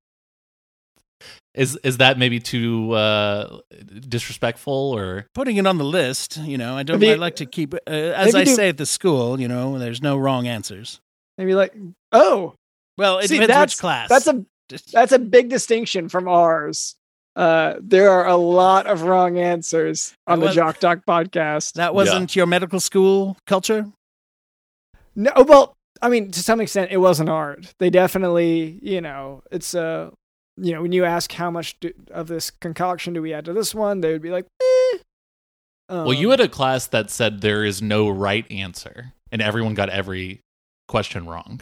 [1.56, 3.60] Is is that maybe too uh,
[4.10, 5.28] disrespectful or?
[5.36, 6.99] putting it on the list, you know, I don't.
[6.99, 9.78] Maybe- I like to keep, uh, as I do- say at the school, you know,
[9.78, 10.99] there's no wrong answers.
[11.38, 11.76] Maybe like
[12.12, 12.56] oh,
[12.97, 14.10] Well, it See, depends that's- which class.
[14.10, 14.43] that's a
[14.91, 16.95] that's a big distinction from ours.
[17.36, 21.74] Uh, there are a lot of wrong answers on the Jock Doc podcast.
[21.74, 23.88] that wasn't your medical school culture.
[25.16, 27.74] No, oh, well, I mean, to some extent, it wasn't art.
[27.80, 30.12] They definitely, you know, it's uh,
[30.58, 33.54] you know, when you ask how much do, of this concoction do we add to
[33.54, 34.98] this one, they would be like, eh.
[35.90, 39.74] well, you Um, had a class that said there is no right answer, and everyone
[39.74, 40.40] got every
[40.88, 41.62] question wrong.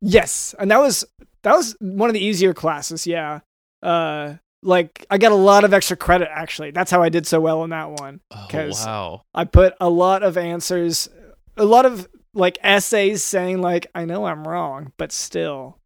[0.00, 1.04] yes, and that was
[1.42, 3.06] that was one of the easier classes.
[3.06, 3.40] Yeah,
[3.84, 6.70] uh, like I got a lot of extra credit actually.
[6.70, 8.20] That's how I did so well on that one.
[8.30, 9.22] Oh 'Cause- wow!
[9.34, 11.08] I put a lot of answers,
[11.56, 15.78] a lot of like essays saying like I know I'm wrong, but still,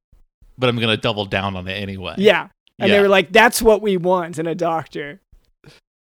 [0.56, 2.14] But I'm gonna double down on it anyway.
[2.18, 2.48] yeah.
[2.80, 5.20] And they were like, "That's what we want in a doctor.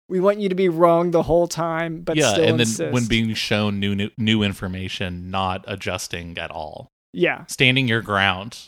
[0.08, 2.92] We want you to be wrong the whole time, but yeah, still and then insist."
[2.92, 8.66] when being shown new, new new information, not adjusting at all, yeah, standing your ground.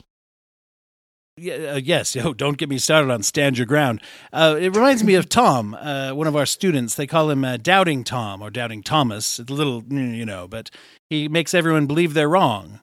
[1.38, 2.16] Yeah, uh, yes.
[2.24, 4.02] Oh, don't get me started on stand your ground.
[4.32, 6.94] Uh, it reminds me of Tom, uh, one of our students.
[6.94, 9.38] They call him uh, Doubting Tom or Doubting Thomas.
[9.38, 10.70] It's a little, mm, you know, but
[11.10, 12.80] he makes everyone believe they're wrong.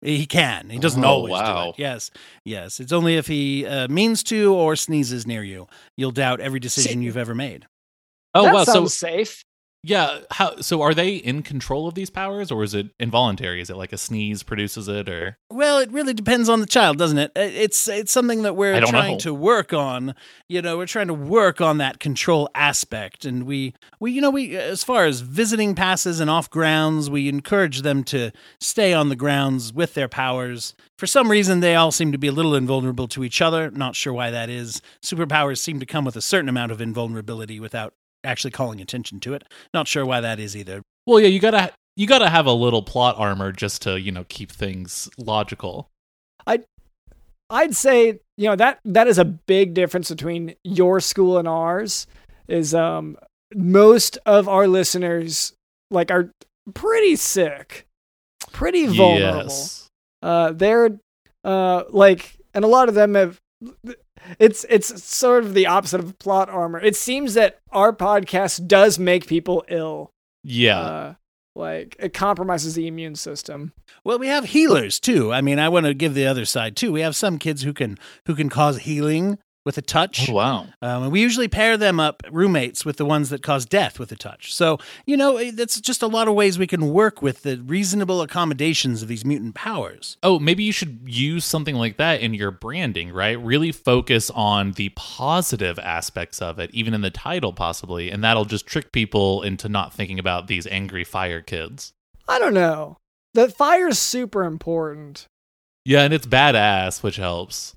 [0.00, 0.70] He can.
[0.70, 1.64] He doesn't Oh, always wow.
[1.64, 1.74] do it.
[1.78, 2.10] Yes,
[2.44, 2.80] yes.
[2.80, 5.68] It's only if he uh, means to or sneezes near you.
[5.96, 7.66] You'll doubt every decision See- you've ever made.
[8.34, 8.64] Oh that wow!
[8.64, 9.44] So safe.
[9.84, 10.80] Yeah, how so?
[10.80, 13.60] Are they in control of these powers, or is it involuntary?
[13.60, 16.98] Is it like a sneeze produces it, or Well, it really depends on the child,
[16.98, 17.32] doesn't it?
[17.34, 19.18] It's it's something that we're trying know.
[19.18, 20.14] to work on.
[20.48, 24.30] You know, we're trying to work on that control aspect, and we we you know
[24.30, 28.30] we as far as visiting passes and off grounds, we encourage them to
[28.60, 30.74] stay on the grounds with their powers.
[30.96, 33.68] For some reason, they all seem to be a little invulnerable to each other.
[33.68, 34.80] Not sure why that is.
[35.04, 37.94] Superpowers seem to come with a certain amount of invulnerability without
[38.24, 39.44] actually calling attention to it.
[39.74, 40.82] Not sure why that is either.
[41.06, 44.24] well, yeah, you gotta you gotta have a little plot armor just to you know
[44.28, 45.88] keep things logical.
[46.46, 46.60] I
[47.50, 52.06] I'd say you know that that is a big difference between your school and ours.
[52.48, 53.16] Is um
[53.54, 55.52] most of our listeners
[55.90, 56.30] like are
[56.74, 57.86] pretty sick,
[58.52, 59.42] pretty vulnerable.
[59.42, 59.88] Yes.
[60.22, 60.98] Uh, they're
[61.44, 63.38] uh like, and a lot of them have.
[64.38, 66.80] It's it's sort of the opposite of plot armor.
[66.80, 70.10] It seems that our podcast does make people ill.
[70.44, 70.80] Yeah.
[70.80, 71.14] Uh,
[71.54, 73.72] like it compromises the immune system.
[74.04, 75.32] Well, we have healers too.
[75.32, 76.92] I mean, I want to give the other side too.
[76.92, 80.28] We have some kids who can who can cause healing with a touch.
[80.28, 80.66] oh wow.
[80.80, 84.10] Um, and we usually pair them up roommates with the ones that cause death with
[84.12, 84.54] a touch.
[84.54, 87.58] So you know, eh, that's just a lot of ways we can work with the
[87.58, 90.16] reasonable accommodations of these mutant powers.
[90.22, 93.40] Oh, maybe you should use something like that in your branding, right?
[93.40, 98.44] Really focus on the positive aspects of it, even in the title, possibly, and that'll
[98.44, 101.92] just trick people into not thinking about these angry fire kids.
[102.28, 102.96] I don't know.
[103.34, 105.26] The fire's super important.
[105.84, 107.74] Yeah, and it's badass, which helps.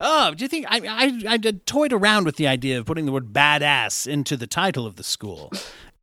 [0.00, 3.12] Oh, do you think I, I I toyed around with the idea of putting the
[3.12, 5.52] word badass into the title of the school?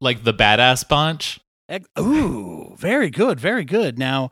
[0.02, 1.40] Like the badass bunch.
[1.70, 3.98] Ex- Ooh, very good, very good.
[3.98, 4.30] Now,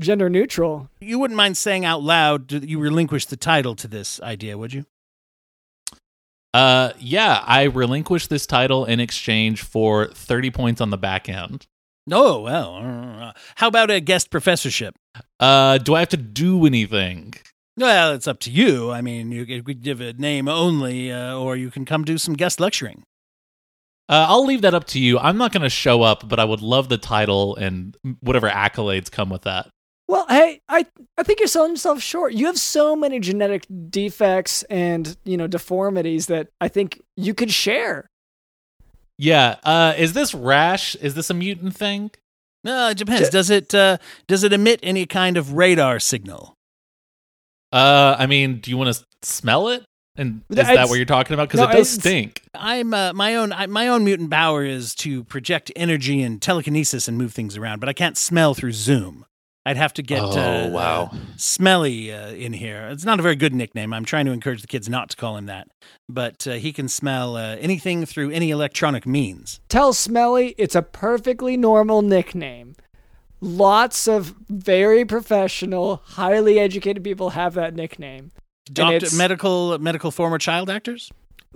[0.00, 0.88] Gender neutral.
[1.00, 4.72] you wouldn't mind saying out loud that you relinquish the title to this idea, would
[4.72, 4.86] you?
[6.52, 11.66] Uh, yeah, I relinquished this title in exchange for 30 points on the back end.
[12.10, 12.76] Oh, well.
[12.76, 14.94] uh, How about a guest professorship?
[15.40, 17.34] Uh, do I have to do anything?
[17.76, 18.90] Well, it's up to you.
[18.90, 22.34] I mean, you could give a name only, uh, or you can come do some
[22.34, 23.02] guest lecturing.
[24.08, 25.18] Uh, I'll leave that up to you.
[25.18, 29.10] I'm not going to show up, but I would love the title and whatever accolades
[29.10, 29.68] come with that.
[30.06, 30.84] Well, hey, I
[31.16, 32.34] I think you're selling yourself short.
[32.34, 37.50] You have so many genetic defects and you know deformities that I think you could
[37.50, 38.06] share.
[39.16, 39.56] Yeah.
[39.64, 40.94] Uh, is this rash?
[40.96, 42.10] Is this a mutant thing?
[42.64, 43.30] No, it depends.
[43.30, 43.96] Does it uh,
[44.26, 46.54] does it emit any kind of radar signal?
[47.74, 49.82] Uh, I mean, do you want to smell it?
[50.16, 51.48] And is That's- that what you're talking about?
[51.48, 52.42] Because No, it does it's- stink.
[52.54, 57.08] I'm uh, my own I, my own mutant power is to project energy and telekinesis
[57.08, 59.26] and move things around, but I can't smell through Zoom.
[59.66, 61.02] I'd have to get Oh, uh, wow.
[61.10, 62.86] uh, smelly uh, in here.
[62.92, 63.94] It's not a very good nickname.
[63.94, 65.68] I'm trying to encourage the kids not to call him that,
[66.08, 69.60] but uh, he can smell uh, anything through any electronic means.
[69.70, 72.76] Tell Smelly it's a perfectly normal nickname.
[73.40, 78.30] Lots of very professional, highly educated people have that nickname.
[78.72, 81.10] Doctor, medical medical former child actors.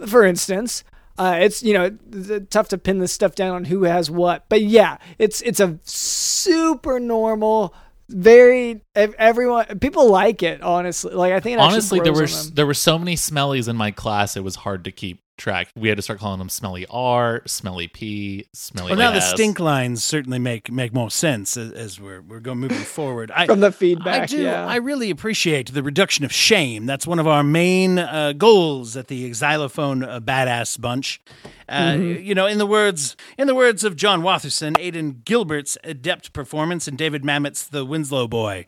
[0.07, 0.85] For instance,
[1.17, 4.45] uh, it's you know th- tough to pin this stuff down on who has what,
[4.51, 7.73] but yeah, it's it's a super normal,
[8.11, 10.61] very everyone people like it.
[10.63, 12.55] Honestly, like I think it Honestly, there were grows on s- them.
[12.57, 14.37] there were so many smellies in my class.
[14.37, 15.69] It was hard to keep track.
[15.77, 18.91] We had to start calling them Smelly R, Smelly P, Smelly.
[18.91, 22.59] Well, now the stink lines certainly make make more sense as, as we're we're going
[22.59, 23.31] moving forward.
[23.31, 24.23] I, from the feedback.
[24.23, 24.43] I do.
[24.43, 24.67] yeah.
[24.67, 26.85] I really appreciate the reduction of shame.
[26.87, 31.21] That's one of our main uh, goals at the Xylophone uh, Badass Bunch.
[31.69, 32.23] Uh, Mm-hmm.
[32.25, 36.89] You know, in the words in the words of John Watherson, Aidan Gilbert's adept performance,
[36.89, 38.67] and David Mamet's The Winslow Boy.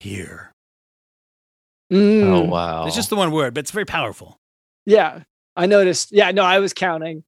[0.00, 0.52] Here,
[1.92, 2.22] Mm.
[2.24, 2.86] Oh wow!
[2.86, 4.38] it's just the one word, but it's very powerful.
[4.86, 5.20] yeah.
[5.56, 6.12] I noticed.
[6.12, 7.24] Yeah, no, I was counting.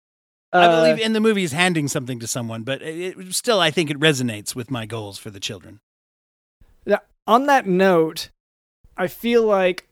[0.52, 3.60] I Uh, believe in the movie is handing something to someone, but it, it, still,
[3.60, 5.80] I think it resonates with my goals for the children.
[7.28, 8.30] on that note,
[8.96, 9.88] I feel like,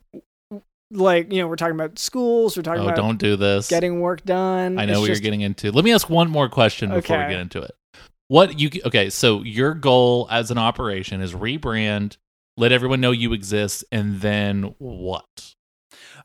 [0.92, 2.56] like you know, we're talking about schools.
[2.56, 3.68] We're talking oh, about don't do this.
[3.68, 4.78] getting work done.
[4.78, 5.72] I know It's what just- you're getting into.
[5.72, 7.74] Let me ask one more question before we get into it.
[8.28, 9.10] What you okay?
[9.10, 12.16] So your goal as an operation is rebrand,
[12.56, 15.54] let everyone know you exist, and then what?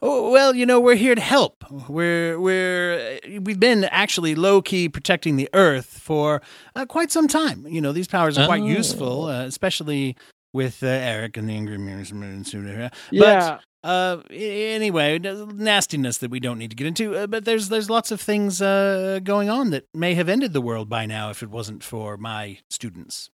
[0.02, 1.64] Oh well, you know we're here to help.
[1.90, 6.42] We're we're we've been actually low key protecting the Earth for
[6.76, 7.68] uh, quite some time.
[7.68, 8.68] You know these powers are quite Oh.
[8.68, 10.16] useful, uh, especially
[10.54, 12.12] with uh, Eric and the Angry Mirrors.
[12.12, 17.16] But Yeah, uh, anyway, nastiness that we don't need to get into.
[17.16, 20.62] Uh, but there's there's lots of things uh, going on that may have ended the
[20.62, 23.30] world by now if it wasn't for my students.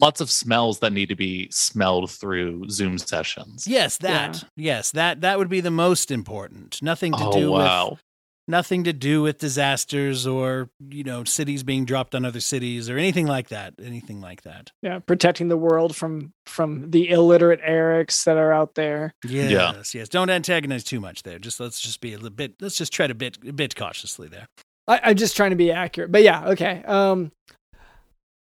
[0.00, 3.66] Lots of smells that need to be smelled through Zoom sessions.
[3.66, 4.44] Yes, that.
[4.56, 6.82] Yes, that that would be the most important.
[6.82, 8.00] Nothing to oh do with
[8.46, 12.98] nothing to do with disasters or you know cities being dropped on other cities or
[12.98, 18.24] anything like that anything like that yeah, protecting the world from from the illiterate Erics
[18.24, 19.14] that are out there.
[19.26, 22.76] yes yes don't antagonize too much there just let's just be a little bit let's
[22.76, 24.46] just tread a bit a bit cautiously there
[24.86, 26.82] I, I'm just trying to be accurate, but yeah, okay.
[26.84, 27.32] Um,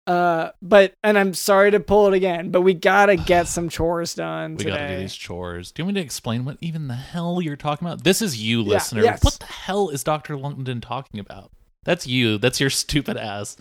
[0.08, 4.14] uh, but and I'm sorry to pull it again, but we gotta get some chores
[4.14, 4.70] done We today.
[4.70, 5.70] got to do these chores.
[5.70, 8.02] Do you want me to explain what even the hell you're talking about?
[8.04, 9.02] This is you, Yeah, listener.
[9.02, 9.22] yes.
[9.22, 10.36] What the hell is Dr.
[10.36, 11.50] London talking about?
[11.84, 12.38] That's you.
[12.38, 13.56] That's your stupid ass.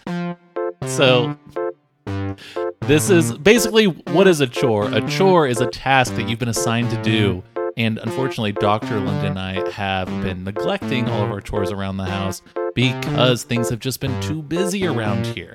[0.86, 1.38] So,
[2.82, 4.86] this is basically what is a chore?
[4.94, 7.44] A chore is a task that you've been assigned to do.
[7.76, 9.00] And unfortunately, Dr.
[9.00, 12.42] London and I have been neglecting all of our chores around the house
[12.74, 15.54] because things have just been too busy around here.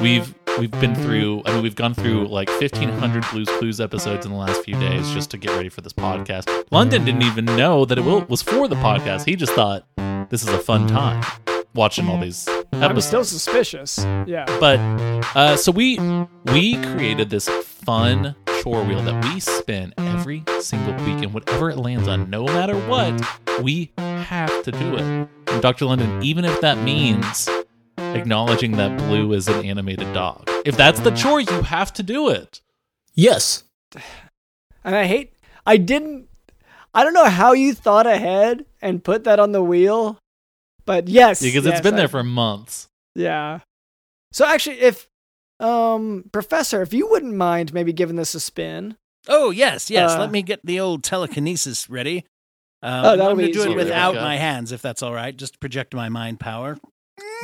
[0.00, 4.32] We've we've been through I mean we've gone through like 1500 Blues Clues episodes in
[4.32, 6.66] the last few days just to get ready for this podcast.
[6.70, 9.24] London didn't even know that it will, was for the podcast.
[9.24, 9.84] He just thought
[10.30, 11.24] this is a fun time
[11.74, 13.98] watching all these I'm still suspicious.
[14.26, 14.44] Yeah.
[14.60, 14.78] But
[15.36, 15.98] uh, so we
[16.52, 21.76] we created this fun chore wheel that we spin every single week, and whatever it
[21.76, 23.20] lands on, no matter what,
[23.62, 25.00] we have to do it.
[25.00, 25.86] And Dr.
[25.86, 27.48] London, even if that means
[28.14, 32.28] acknowledging that Blue is an animated dog, if that's the chore, you have to do
[32.28, 32.60] it.
[33.14, 33.64] Yes.
[34.84, 35.32] And I hate,
[35.66, 36.28] I didn't,
[36.94, 40.18] I don't know how you thought ahead and put that on the wheel,
[40.86, 41.40] but yes.
[41.42, 42.88] Because yes, it's been I- there for months.
[43.14, 43.60] Yeah.
[44.32, 45.08] So actually, if,
[45.60, 48.96] um, Professor, if you wouldn't mind maybe giving this a spin.
[49.28, 52.24] oh yes yes Uh, let me get the old telekinesis ready
[52.82, 53.72] um, Oh, that'll i'm going be to do easy.
[53.72, 54.30] it without There we go.
[54.30, 56.78] my hands if that's all right just project my mind power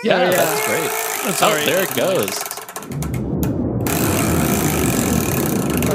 [0.03, 0.31] Yeah, Yeah.
[0.31, 0.91] that's great.
[1.25, 1.67] That's oh, all right.
[1.67, 2.31] there it goes.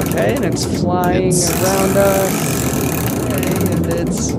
[0.06, 2.34] Okay, and it's flying It's- around us.
[3.32, 4.30] Okay, and it's,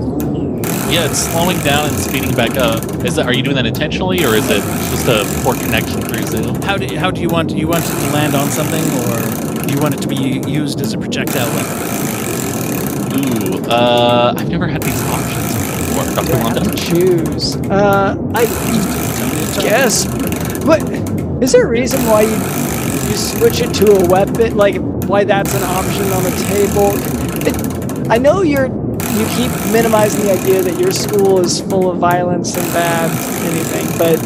[0.92, 2.84] Yeah, it's slowing down and speeding back up.
[3.04, 6.26] Is that are you doing that intentionally, or is it just a poor connection through
[6.26, 6.60] Zoom?
[6.62, 9.18] how do how do you want you want it to land on something or
[9.66, 10.16] do you want it to be
[10.48, 11.78] used as a projectile weapon
[13.18, 16.04] Ooh, uh, I've never had these options before.
[16.04, 16.34] do Dr.
[16.34, 16.76] I have to London?
[16.76, 17.56] choose?
[17.70, 18.44] Uh, I
[19.62, 20.04] guess.
[20.64, 20.82] But
[21.42, 22.36] is there a reason why you
[23.10, 24.56] you switch it to a weapon?
[24.56, 26.92] Like why that's an option on the table?
[27.46, 31.98] It, I know you're you keep minimizing the idea that your school is full of
[31.98, 33.10] violence and bad
[33.52, 34.18] anything, but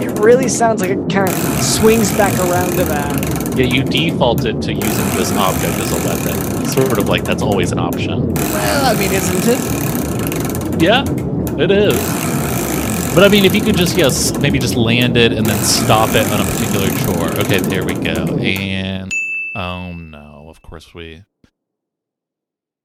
[0.00, 3.56] it really sounds like it kind of swings back around to that.
[3.56, 6.66] Yeah, you defaulted to using this object as a weapon.
[6.66, 8.32] Sort of like that's always an option.
[8.34, 11.02] well i mean isn't it Yeah,
[11.60, 12.29] it is.
[13.12, 16.10] But I mean, if you could just yes, maybe just land it and then stop
[16.10, 17.40] it on a particular chore.
[17.40, 18.38] Okay, there we go.
[18.38, 19.10] And
[19.56, 21.24] oh no, of course we.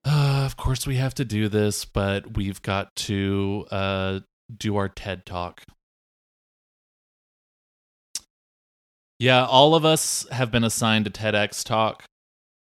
[0.04, 4.20] Uh, of course we have to do this, but we've got to uh,
[4.58, 5.64] do our TED talk.
[9.20, 12.04] Yeah, all of us have been assigned a TEDx talk.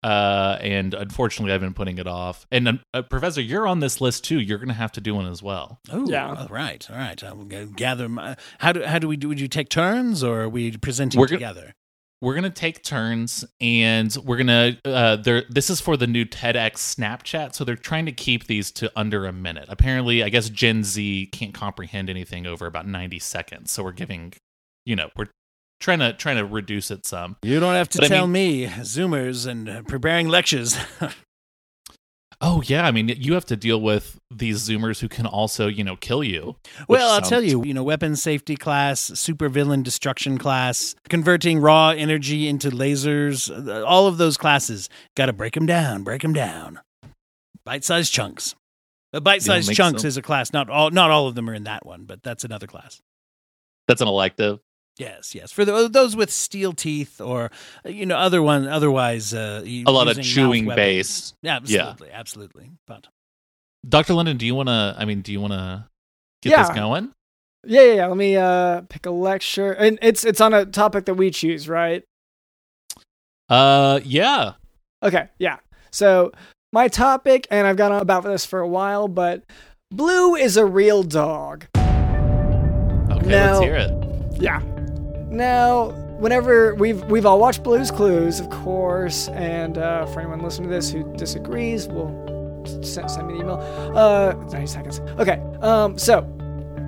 [0.05, 2.47] Uh, and unfortunately, I've been putting it off.
[2.53, 4.39] And uh, Professor, you're on this list too.
[4.39, 5.79] You're going to have to do one as well.
[5.91, 6.29] Oh, Yeah.
[6.29, 7.25] All right, all right.
[7.25, 8.09] I will gather.
[8.09, 9.29] My, how do how do we do?
[9.29, 11.73] Would you take turns, or are we presenting We're go- together?
[12.21, 14.79] We're gonna take turns, and we're gonna.
[14.85, 15.45] Uh, there.
[15.51, 19.27] This is for the new TEDx Snapchat, so they're trying to keep these to under
[19.27, 19.67] a minute.
[19.69, 24.33] Apparently, I guess Gen Z can't comprehend anything over about ninety seconds, so we're giving,
[24.87, 25.27] you know, we're
[25.85, 27.37] trying to trying to reduce it some.
[27.43, 30.76] You don't have to But I tell me, Zoomers and preparing lectures.
[32.41, 35.82] Oh yeah, I mean, you have to deal with these Zoomers who can also, you
[35.82, 36.57] know, kill you.
[36.89, 42.47] well, I'll tell you, you know, weapons safety class, supervillain destruction class, converting raw energy
[42.47, 44.91] into lasers, uh, all of those classes.
[45.16, 46.80] Got to break them down, break them down.
[47.64, 48.55] Bite-sized chunks.
[49.14, 50.12] Uh, bite-sized chunks sense.
[50.12, 50.53] is a class.
[50.53, 53.01] Not all, not all of them are in that one, but that's another class.
[53.89, 54.59] That's an elective.
[54.97, 55.51] Yes, yes.
[55.51, 57.51] For the, those with steel teeth or
[57.84, 60.76] you know other one otherwise uh, A lot of chewing base.
[60.76, 61.34] base.
[61.42, 62.70] Yeah, absolutely, absolutely.
[62.86, 63.09] But
[63.88, 64.14] Dr.
[64.14, 64.95] London, do you want to?
[64.97, 65.86] I mean, do you want to
[66.42, 66.62] get Yeah.
[66.62, 67.11] this going?
[67.66, 68.07] Yeah, yeah, yeah.
[68.07, 71.68] Let me uh pick a lecture, and it's it's on a topic that we choose,
[71.68, 72.05] right?
[73.49, 74.53] Uh, yeah.
[75.03, 75.59] Okay, yeah.
[75.90, 76.30] So
[76.72, 79.42] my topic, and I've gone on about this for a while, but
[79.90, 81.66] Blue is a real dog.
[81.76, 84.40] Okay, Now- let's hear it.
[84.40, 84.61] Yeah.
[85.35, 90.68] Now, whenever we've we've all watched Blue's Clues, of course, and uh, for anyone listening
[90.68, 92.12] to this who disagrees, we'll
[92.82, 93.57] send, send me an email.
[93.97, 95.01] Uh, 90 seconds.
[95.18, 95.43] Okay.
[95.61, 96.24] Um, so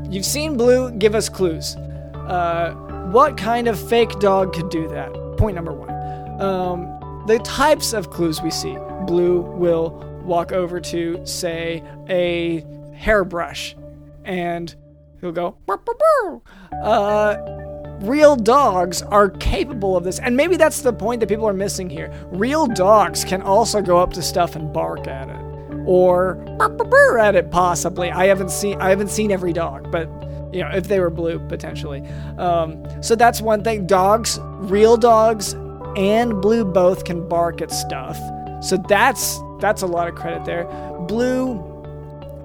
[0.09, 1.74] you've seen Blue give us clues.
[1.74, 2.72] Uh,
[3.11, 5.12] what kind of fake dog could do that?
[5.36, 5.90] Point number one.
[6.40, 8.76] Um, the types of clues we see.
[9.07, 9.90] Blue will
[10.24, 13.76] walk over to, say, a hairbrush,
[14.24, 14.74] and
[15.20, 15.57] he'll go.
[15.66, 16.40] "Burr, burr, burr."
[16.82, 17.66] Uh,
[18.01, 20.18] real dogs are capable of this.
[20.18, 22.12] And maybe that's the point that people are missing here.
[22.30, 25.36] Real dogs can also go up to stuff and bark at it.
[25.86, 28.11] Or burr, burr, burr at it possibly.
[28.11, 30.09] I haven't seen i haven't seen every dog but
[30.53, 32.03] you know if they were blue potentially.
[32.38, 33.86] Um, so that's one thing.
[33.86, 35.55] Dogs real dogs
[35.97, 38.18] and blue both can bark at stuff.
[38.62, 40.64] So that's that's a lot of credit there.
[41.07, 41.76] Blue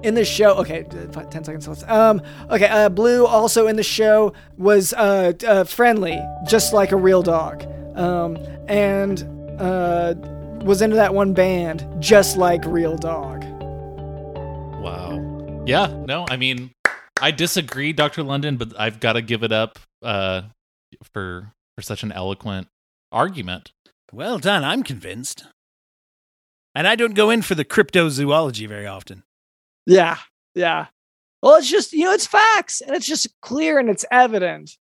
[0.02, 0.84] in the show okay
[1.14, 5.64] uh, 10 seconds left um okay uh blue also in the show was uh, uh
[5.64, 7.64] friendly just like a real dog
[7.96, 8.36] um
[8.68, 9.22] and
[9.60, 10.14] uh
[10.64, 13.44] was into that one band just like real dog
[14.82, 15.62] Wow.
[15.64, 15.86] Yeah.
[16.08, 16.72] No, I mean,
[17.20, 18.24] I disagree, Dr.
[18.24, 20.42] London, but I've got to give it up uh,
[21.12, 22.66] for for such an eloquent
[23.12, 23.70] argument.
[24.12, 24.64] well done.
[24.64, 25.44] I'm convinced.
[26.74, 29.22] And I don't go in for the cryptozoology very often.
[29.86, 30.18] Yeah
[30.54, 30.86] yeah
[31.42, 34.76] well it's just you know it's facts and it's just clear and it's evident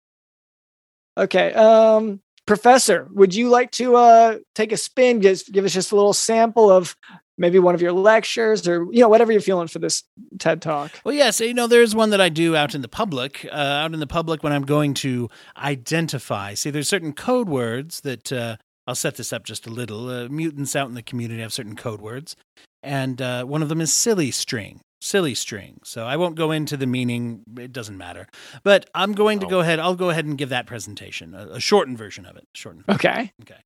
[1.18, 5.91] okay um professor would you like to uh take a spin just give us just
[5.91, 6.95] a little sample of
[7.39, 10.04] maybe one of your lectures or you know whatever you're feeling for this
[10.38, 13.47] ted talk Well, yes, you know, there's one that I do out in the public.
[13.52, 16.54] Uh, out in the public when I'm going to identify.
[16.54, 20.10] See, there's certain code words that uh, I'll set this up just a little.
[20.10, 22.36] Uh, mutants out in the community have certain code words,
[22.84, 24.82] and uh, one of them is silly string.
[25.02, 25.80] Silly string.
[25.84, 28.28] So I won't go into the meaning; it doesn't matter.
[28.64, 29.50] But I'm going to Oh.
[29.50, 29.80] go ahead.
[29.80, 32.47] I'll go ahead and give that presentation, a, a shortened version of it.
[32.54, 32.84] Shortened.
[32.89, 33.32] Okay?
[33.41, 33.62] Okay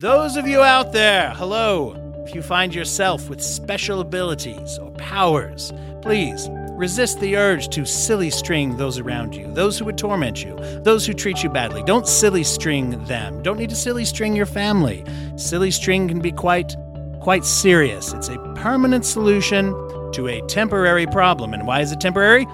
[0.00, 2.24] Those of you out there, hello.
[2.26, 5.72] If you find yourself with special abilities or powers,
[6.02, 10.54] please resist the urge to silly string those around you, those who would torment you,
[10.84, 11.82] those who treat you badly.
[11.82, 13.42] Don't silly string them.
[13.42, 15.04] Don't need to silly string your family.
[15.36, 16.74] Silly string can be quite
[17.20, 18.12] quite serious.
[18.14, 19.74] It's a permanent solution
[20.12, 21.54] to a temporary problem.
[21.54, 22.44] And why is it temporary?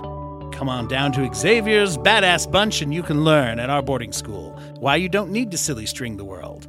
[0.52, 4.50] Come on down to Xavier's Badass Bunch and you can learn at our boarding school
[4.78, 6.68] why you don't need to silly string the world.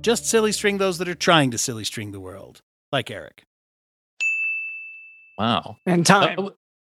[0.00, 2.62] Just silly string those that are trying to silly string the world,
[2.92, 3.44] like Eric.
[5.38, 5.76] Wow.
[5.86, 6.48] and Uh, time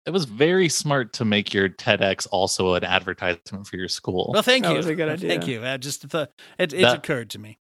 [0.06, 4.30] it was very smart to make your TEDx also an advertisement for your school.
[4.32, 4.76] Well, thank That you.
[4.78, 5.28] was a good idea.
[5.28, 5.64] Thank you.
[5.64, 7.58] I just thought it, it That- occurred to me.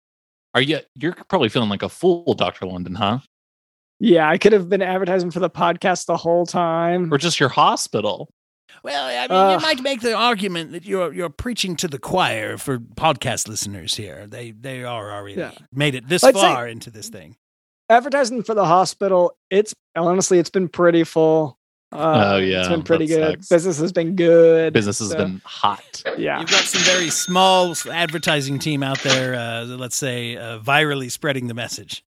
[0.56, 0.80] Are you?
[0.96, 2.66] You're probably feeling like a fool, Dr.
[2.68, 3.20] London, huh?
[4.00, 7.14] Yeah, I could have been advertising for the podcast the whole time.
[7.14, 8.30] Or just your hospital?
[8.84, 12.00] Well, I mean, Uh, you might make the argument that you're you're preaching to the
[12.00, 14.28] choir for podcast listeners here.
[14.28, 15.52] They they are already Yeah.
[15.72, 17.38] made it this I'd say- far into this thing.
[17.90, 21.58] Advertising for the hospital, it's honestly it's been pretty full.
[21.92, 23.34] Uh, Oh, yeah, it's been pretty good.
[23.36, 23.50] sucks.
[23.50, 24.74] Business has been good.
[24.74, 26.02] Business has so, been hot.
[26.18, 26.40] yeah.
[26.40, 31.48] You've got some very small advertising team out there, uh, let's say, uh, virally spreading
[31.48, 32.04] the message.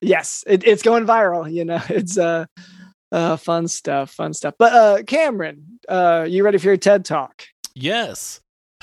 [0.00, 1.50] Yes, it, it's going viral.
[1.52, 2.46] You know, it's uh,
[3.12, 4.54] uh, fun stuff, fun stuff.
[4.58, 7.44] But uh, Cameron, uh, you ready for your TED talk?
[7.74, 8.40] Yes.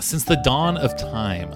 [0.00, 1.54] Since the dawn of time,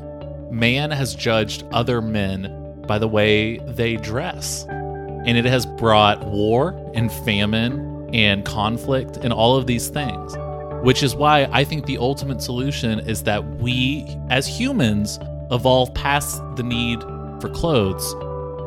[0.50, 4.64] man has judged other men by the way they dress.
[4.68, 10.36] And it has brought war and famine and conflict and all of these things.
[10.82, 15.18] Which is why I think the ultimate solution is that we, as humans,
[15.50, 17.02] evolve past the need
[17.44, 18.14] for clothes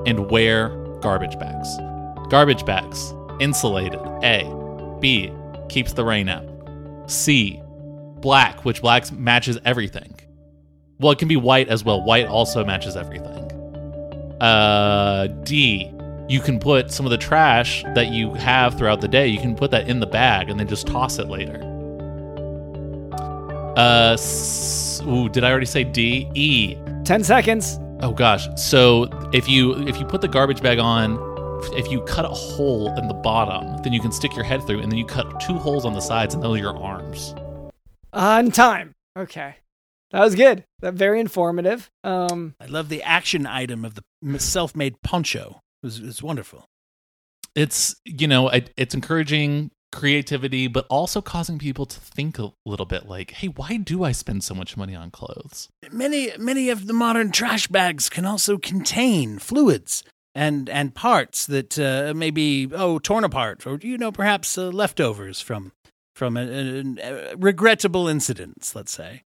[0.08, 0.70] and wear
[1.02, 1.68] garbage bags.
[2.30, 4.00] Garbage bags, insulated.
[4.24, 4.44] A.
[5.00, 5.32] B.
[5.70, 6.46] Keeps the rain out.
[7.08, 7.60] C.
[8.20, 10.14] Black, which black matches everything.
[11.00, 12.04] Well, it can be white as well.
[12.04, 13.52] White also matches everything.
[14.42, 15.92] Uh, D.
[16.30, 19.26] You can put some of the trash that you have throughout the day.
[19.28, 21.64] You can put that in the bag and then just toss it later.
[23.76, 26.30] Uh, s- ooh, did I already say D?
[26.36, 26.76] E.
[27.06, 27.80] Ten seconds.
[28.02, 28.48] Oh gosh.
[28.56, 31.18] So if you if you put the garbage bag on,
[31.74, 34.82] if you cut a hole in the bottom, then you can stick your head through,
[34.82, 37.34] and then you cut two holes on the sides, and those are your arms.
[38.14, 38.94] On time.
[39.18, 39.56] Okay,
[40.12, 40.64] that was good.
[40.82, 41.90] That very informative.
[42.04, 45.62] Um, I love the action item of the self-made poncho.
[45.82, 46.66] It was, it was wonderful.
[47.56, 52.86] It's you know it, it's encouraging creativity, but also causing people to think a little
[52.86, 55.70] bit like, hey, why do I spend so much money on clothes?
[55.92, 60.04] Many many of the modern trash bags can also contain fluids
[60.36, 64.68] and and parts that uh, may be oh torn apart or you know perhaps uh,
[64.70, 65.72] leftovers from
[66.16, 68.76] from a, a- a- regrettable incidents.
[68.76, 69.24] Let's say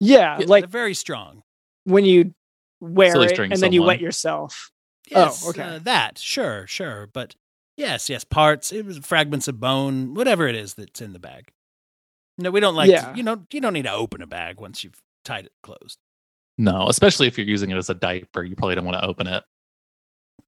[0.00, 1.42] yeah, Yeah, like very strong.
[1.84, 2.34] when you
[2.80, 4.70] wear Silly it string and then you wet yourself.
[5.10, 5.62] Yes, Oh, okay.
[5.62, 7.34] uh, that sure, sure, but
[7.78, 11.48] yes, yes, parts, it was fragments of bone, whatever it is that's in the bag.
[12.36, 12.90] No, we don't like.
[12.90, 13.12] Yeah.
[13.12, 15.98] To, you know, you don't need to open a bag once you've tied it closed.
[16.58, 19.26] No, especially if you're using it as a diaper, you probably don't want to open
[19.26, 19.42] it.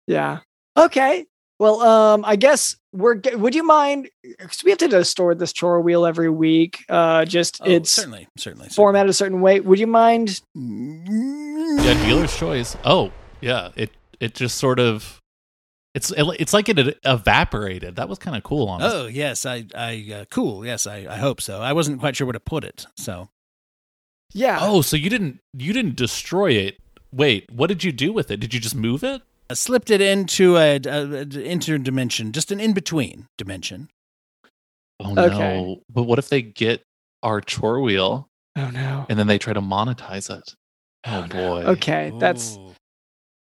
[0.07, 0.41] Yeah.
[0.77, 1.27] Okay.
[1.59, 3.17] Well, um, I guess we're.
[3.17, 4.09] g- Would you mind?
[4.23, 6.85] Because we have to distort this chore wheel every week.
[6.89, 9.61] Uh, just Oh, it's certainly, certainly, formatted a certain way.
[9.61, 10.41] Would you mind?
[10.55, 12.77] Yeah, dealer's choice.
[12.85, 13.71] Oh, yeah.
[13.77, 15.21] It it just sort of
[15.95, 17.97] it's it's like it had evaporated.
[17.97, 18.69] That was kind of cool.
[18.69, 18.99] Honestly.
[19.01, 20.65] Oh yes, I, I, uh, cool.
[20.65, 21.61] Yes, I, I hope so.
[21.61, 22.87] I wasn't quite sure where to put it.
[22.97, 23.29] So
[24.33, 24.59] Yeah.
[24.61, 26.79] Oh, so you didn't you didn't destroy it.
[27.13, 28.39] Wait, what did you do with it?
[28.39, 29.23] Did you just move it?
[29.51, 33.89] I slipped it into a, a, a interdimension, just an in between dimension.
[35.01, 35.25] Oh no.
[35.25, 35.81] Okay.
[35.93, 36.83] But what if they get
[37.25, 39.07] our chore wheel Oh no.
[39.09, 40.55] and then they try to monetize it?
[41.05, 41.63] Oh boy.
[41.65, 42.59] Okay, that's.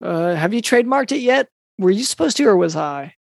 [0.02, 1.46] Uh, have you trademarked it yet?
[1.82, 3.14] Were you supposed to, or was I?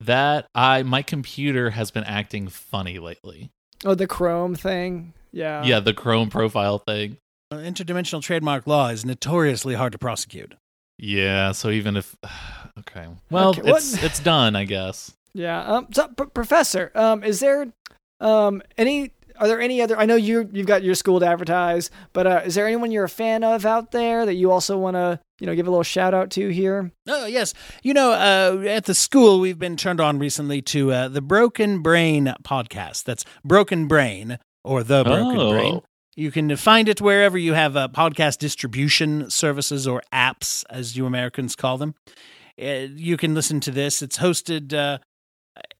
[0.00, 3.50] That I my computer has been acting funny lately.
[3.84, 5.12] Oh, the Chrome thing.
[5.32, 5.62] Yeah.
[5.64, 7.16] yeah, the Chrome profile thing.
[7.50, 10.54] Uh, interdimensional trademark law is notoriously hard to prosecute.
[10.98, 12.16] Yeah, so even if
[12.80, 13.06] okay.
[13.30, 15.12] Well, Okay, what- it's it's done, I guess.
[15.34, 15.62] Yeah.
[15.64, 15.86] Um.
[15.92, 17.68] So, P- Professor, um, is there,
[18.20, 19.12] um, any?
[19.38, 19.98] Are there any other?
[19.98, 23.04] I know you you've got your school to advertise, but uh, is there anyone you're
[23.04, 25.82] a fan of out there that you also want to you know give a little
[25.82, 26.90] shout out to here?
[27.08, 31.08] Oh yes, you know, uh, at the school we've been turned on recently to uh,
[31.08, 33.04] the Broken Brain podcast.
[33.04, 35.50] That's Broken Brain or the Broken Oh.
[35.50, 35.80] Brain.
[36.14, 41.06] You can find it wherever you have uh, podcast distribution services or apps, as you
[41.06, 41.94] Americans call them.
[42.62, 44.02] Uh, you can listen to this.
[44.02, 44.74] It's hosted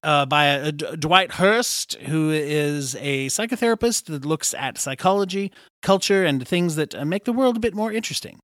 [0.02, 5.52] uh, by uh, Dwight Hurst, who is a psychotherapist that looks at psychology,
[5.82, 8.38] culture, and things that uh, make the world a bit more interesting.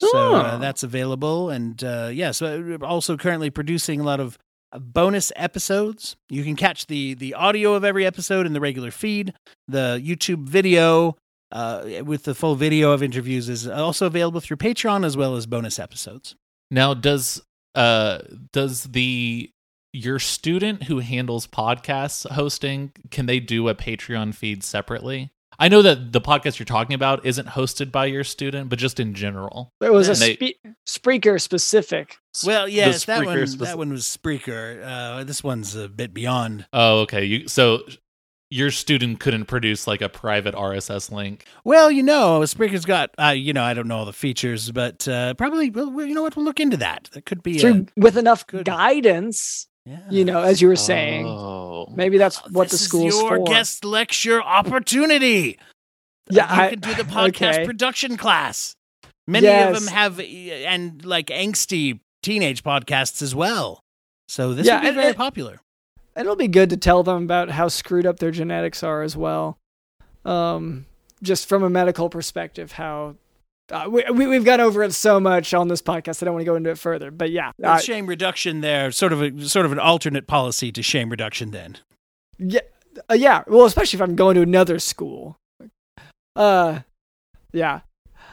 [0.00, 0.58] So uh, Oh.
[0.58, 4.38] that's available, and uh, yes, we're also currently producing a lot of
[4.72, 6.14] bonus episodes.
[6.28, 9.34] You can catch the the audio of every episode in the regular feed.
[9.66, 11.16] The YouTube video
[11.50, 15.46] uh, with the full video of interviews is also available through Patreon as well as
[15.46, 16.36] bonus episodes.
[16.70, 17.42] Now, does
[17.74, 18.18] uh
[18.52, 19.50] does the
[19.92, 25.32] your student who handles podcasts hosting can they do a Patreon feed separately?
[25.60, 29.00] I know that the podcast you're talking about isn't hosted by your student, but just
[29.00, 29.72] in general.
[29.80, 32.16] It was a they- spe- Spreaker specific.
[32.46, 34.80] Well, yes, that one spec- that one was Spreaker.
[34.84, 36.66] Uh, this one's a bit beyond.
[36.72, 37.24] Oh, okay.
[37.24, 37.82] You so
[38.50, 41.44] your student couldn't produce like a private RSS link.
[41.64, 45.06] Well, you know, Spreaker's got uh, you know I don't know all the features, but
[45.08, 46.36] uh, probably well, you know what?
[46.36, 47.08] We'll look into that.
[47.12, 47.58] That could be.
[47.58, 48.64] Through, with enough good.
[48.64, 49.98] guidance, yeah.
[50.10, 51.92] you know, as you were saying, Oh.
[51.94, 53.44] maybe that's what the This is school's your for.
[53.44, 55.58] guest lecture opportunity.
[56.30, 57.64] Yeah, you I- can do the podcast okay.
[57.64, 58.74] production class.
[59.26, 59.76] Many Yes.
[59.76, 63.80] of them have uh, and like angsty teenage podcasts as well.
[64.28, 65.60] So this Yeah, would be very and- popular.
[66.16, 69.16] And it'll be good to tell them about how screwed up their genetics are as
[69.16, 69.56] well.
[70.24, 70.86] Um,
[71.22, 73.14] just from a medical perspective, how
[73.70, 76.22] uh, we, we we've gone over it so much on this podcast.
[76.22, 79.12] I don't want to go into it further, but yeah, uh, shame reduction there, sort
[79.12, 81.78] of a sort of an alternate policy to shame reduction then.
[82.38, 82.60] yeah,
[83.10, 83.42] uh, yeah.
[83.46, 85.36] Well, especially if I'm going to another school.
[86.34, 86.80] Uh,
[87.52, 87.80] yeah.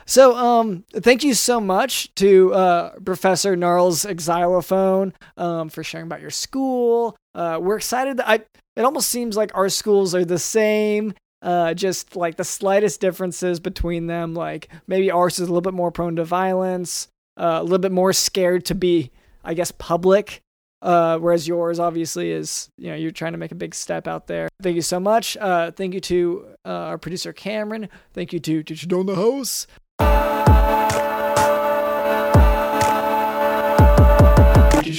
[0.07, 6.21] So, um, thank you so much to uh, Professor Gnarls Xylophone um, for sharing about
[6.21, 7.17] your school.
[7.33, 8.17] Uh, we're excited.
[8.17, 8.35] That I
[8.75, 11.15] it almost seems like our schools are the same.
[11.45, 14.33] Uh, just like the slightest differences between them.
[14.33, 17.91] Like maybe ours is a little bit more prone to violence, uh, a little bit
[17.91, 19.11] more scared to be,
[19.43, 20.41] I guess, public.
[20.81, 24.25] Uh, whereas yours obviously is, you know, you're trying to make a big step out
[24.25, 24.49] there.
[24.59, 25.37] Thank you so much.
[25.37, 27.89] Uh, thank you to uh, our producer Cameron.
[28.13, 29.13] Thank you to Teacher Don the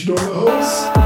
[0.07, 1.06] Don the host.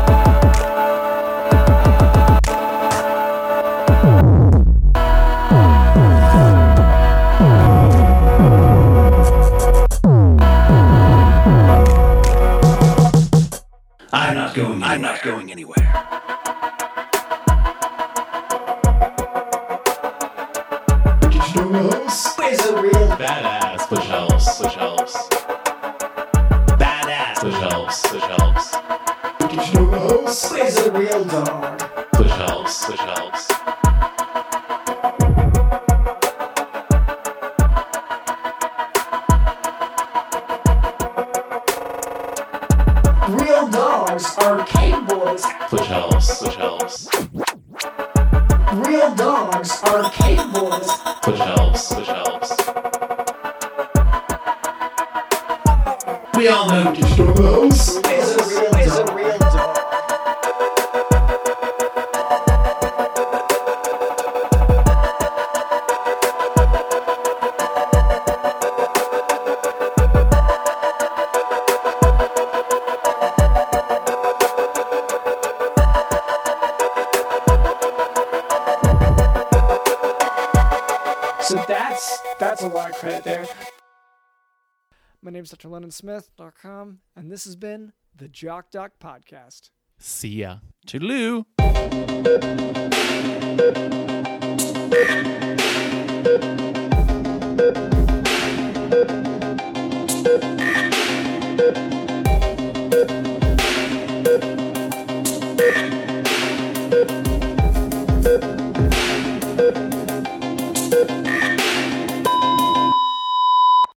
[85.84, 86.98] Dr.
[87.16, 89.70] And this has been the Jock Doc Podcast.
[89.98, 90.58] See ya.
[90.86, 91.44] Toodaloo.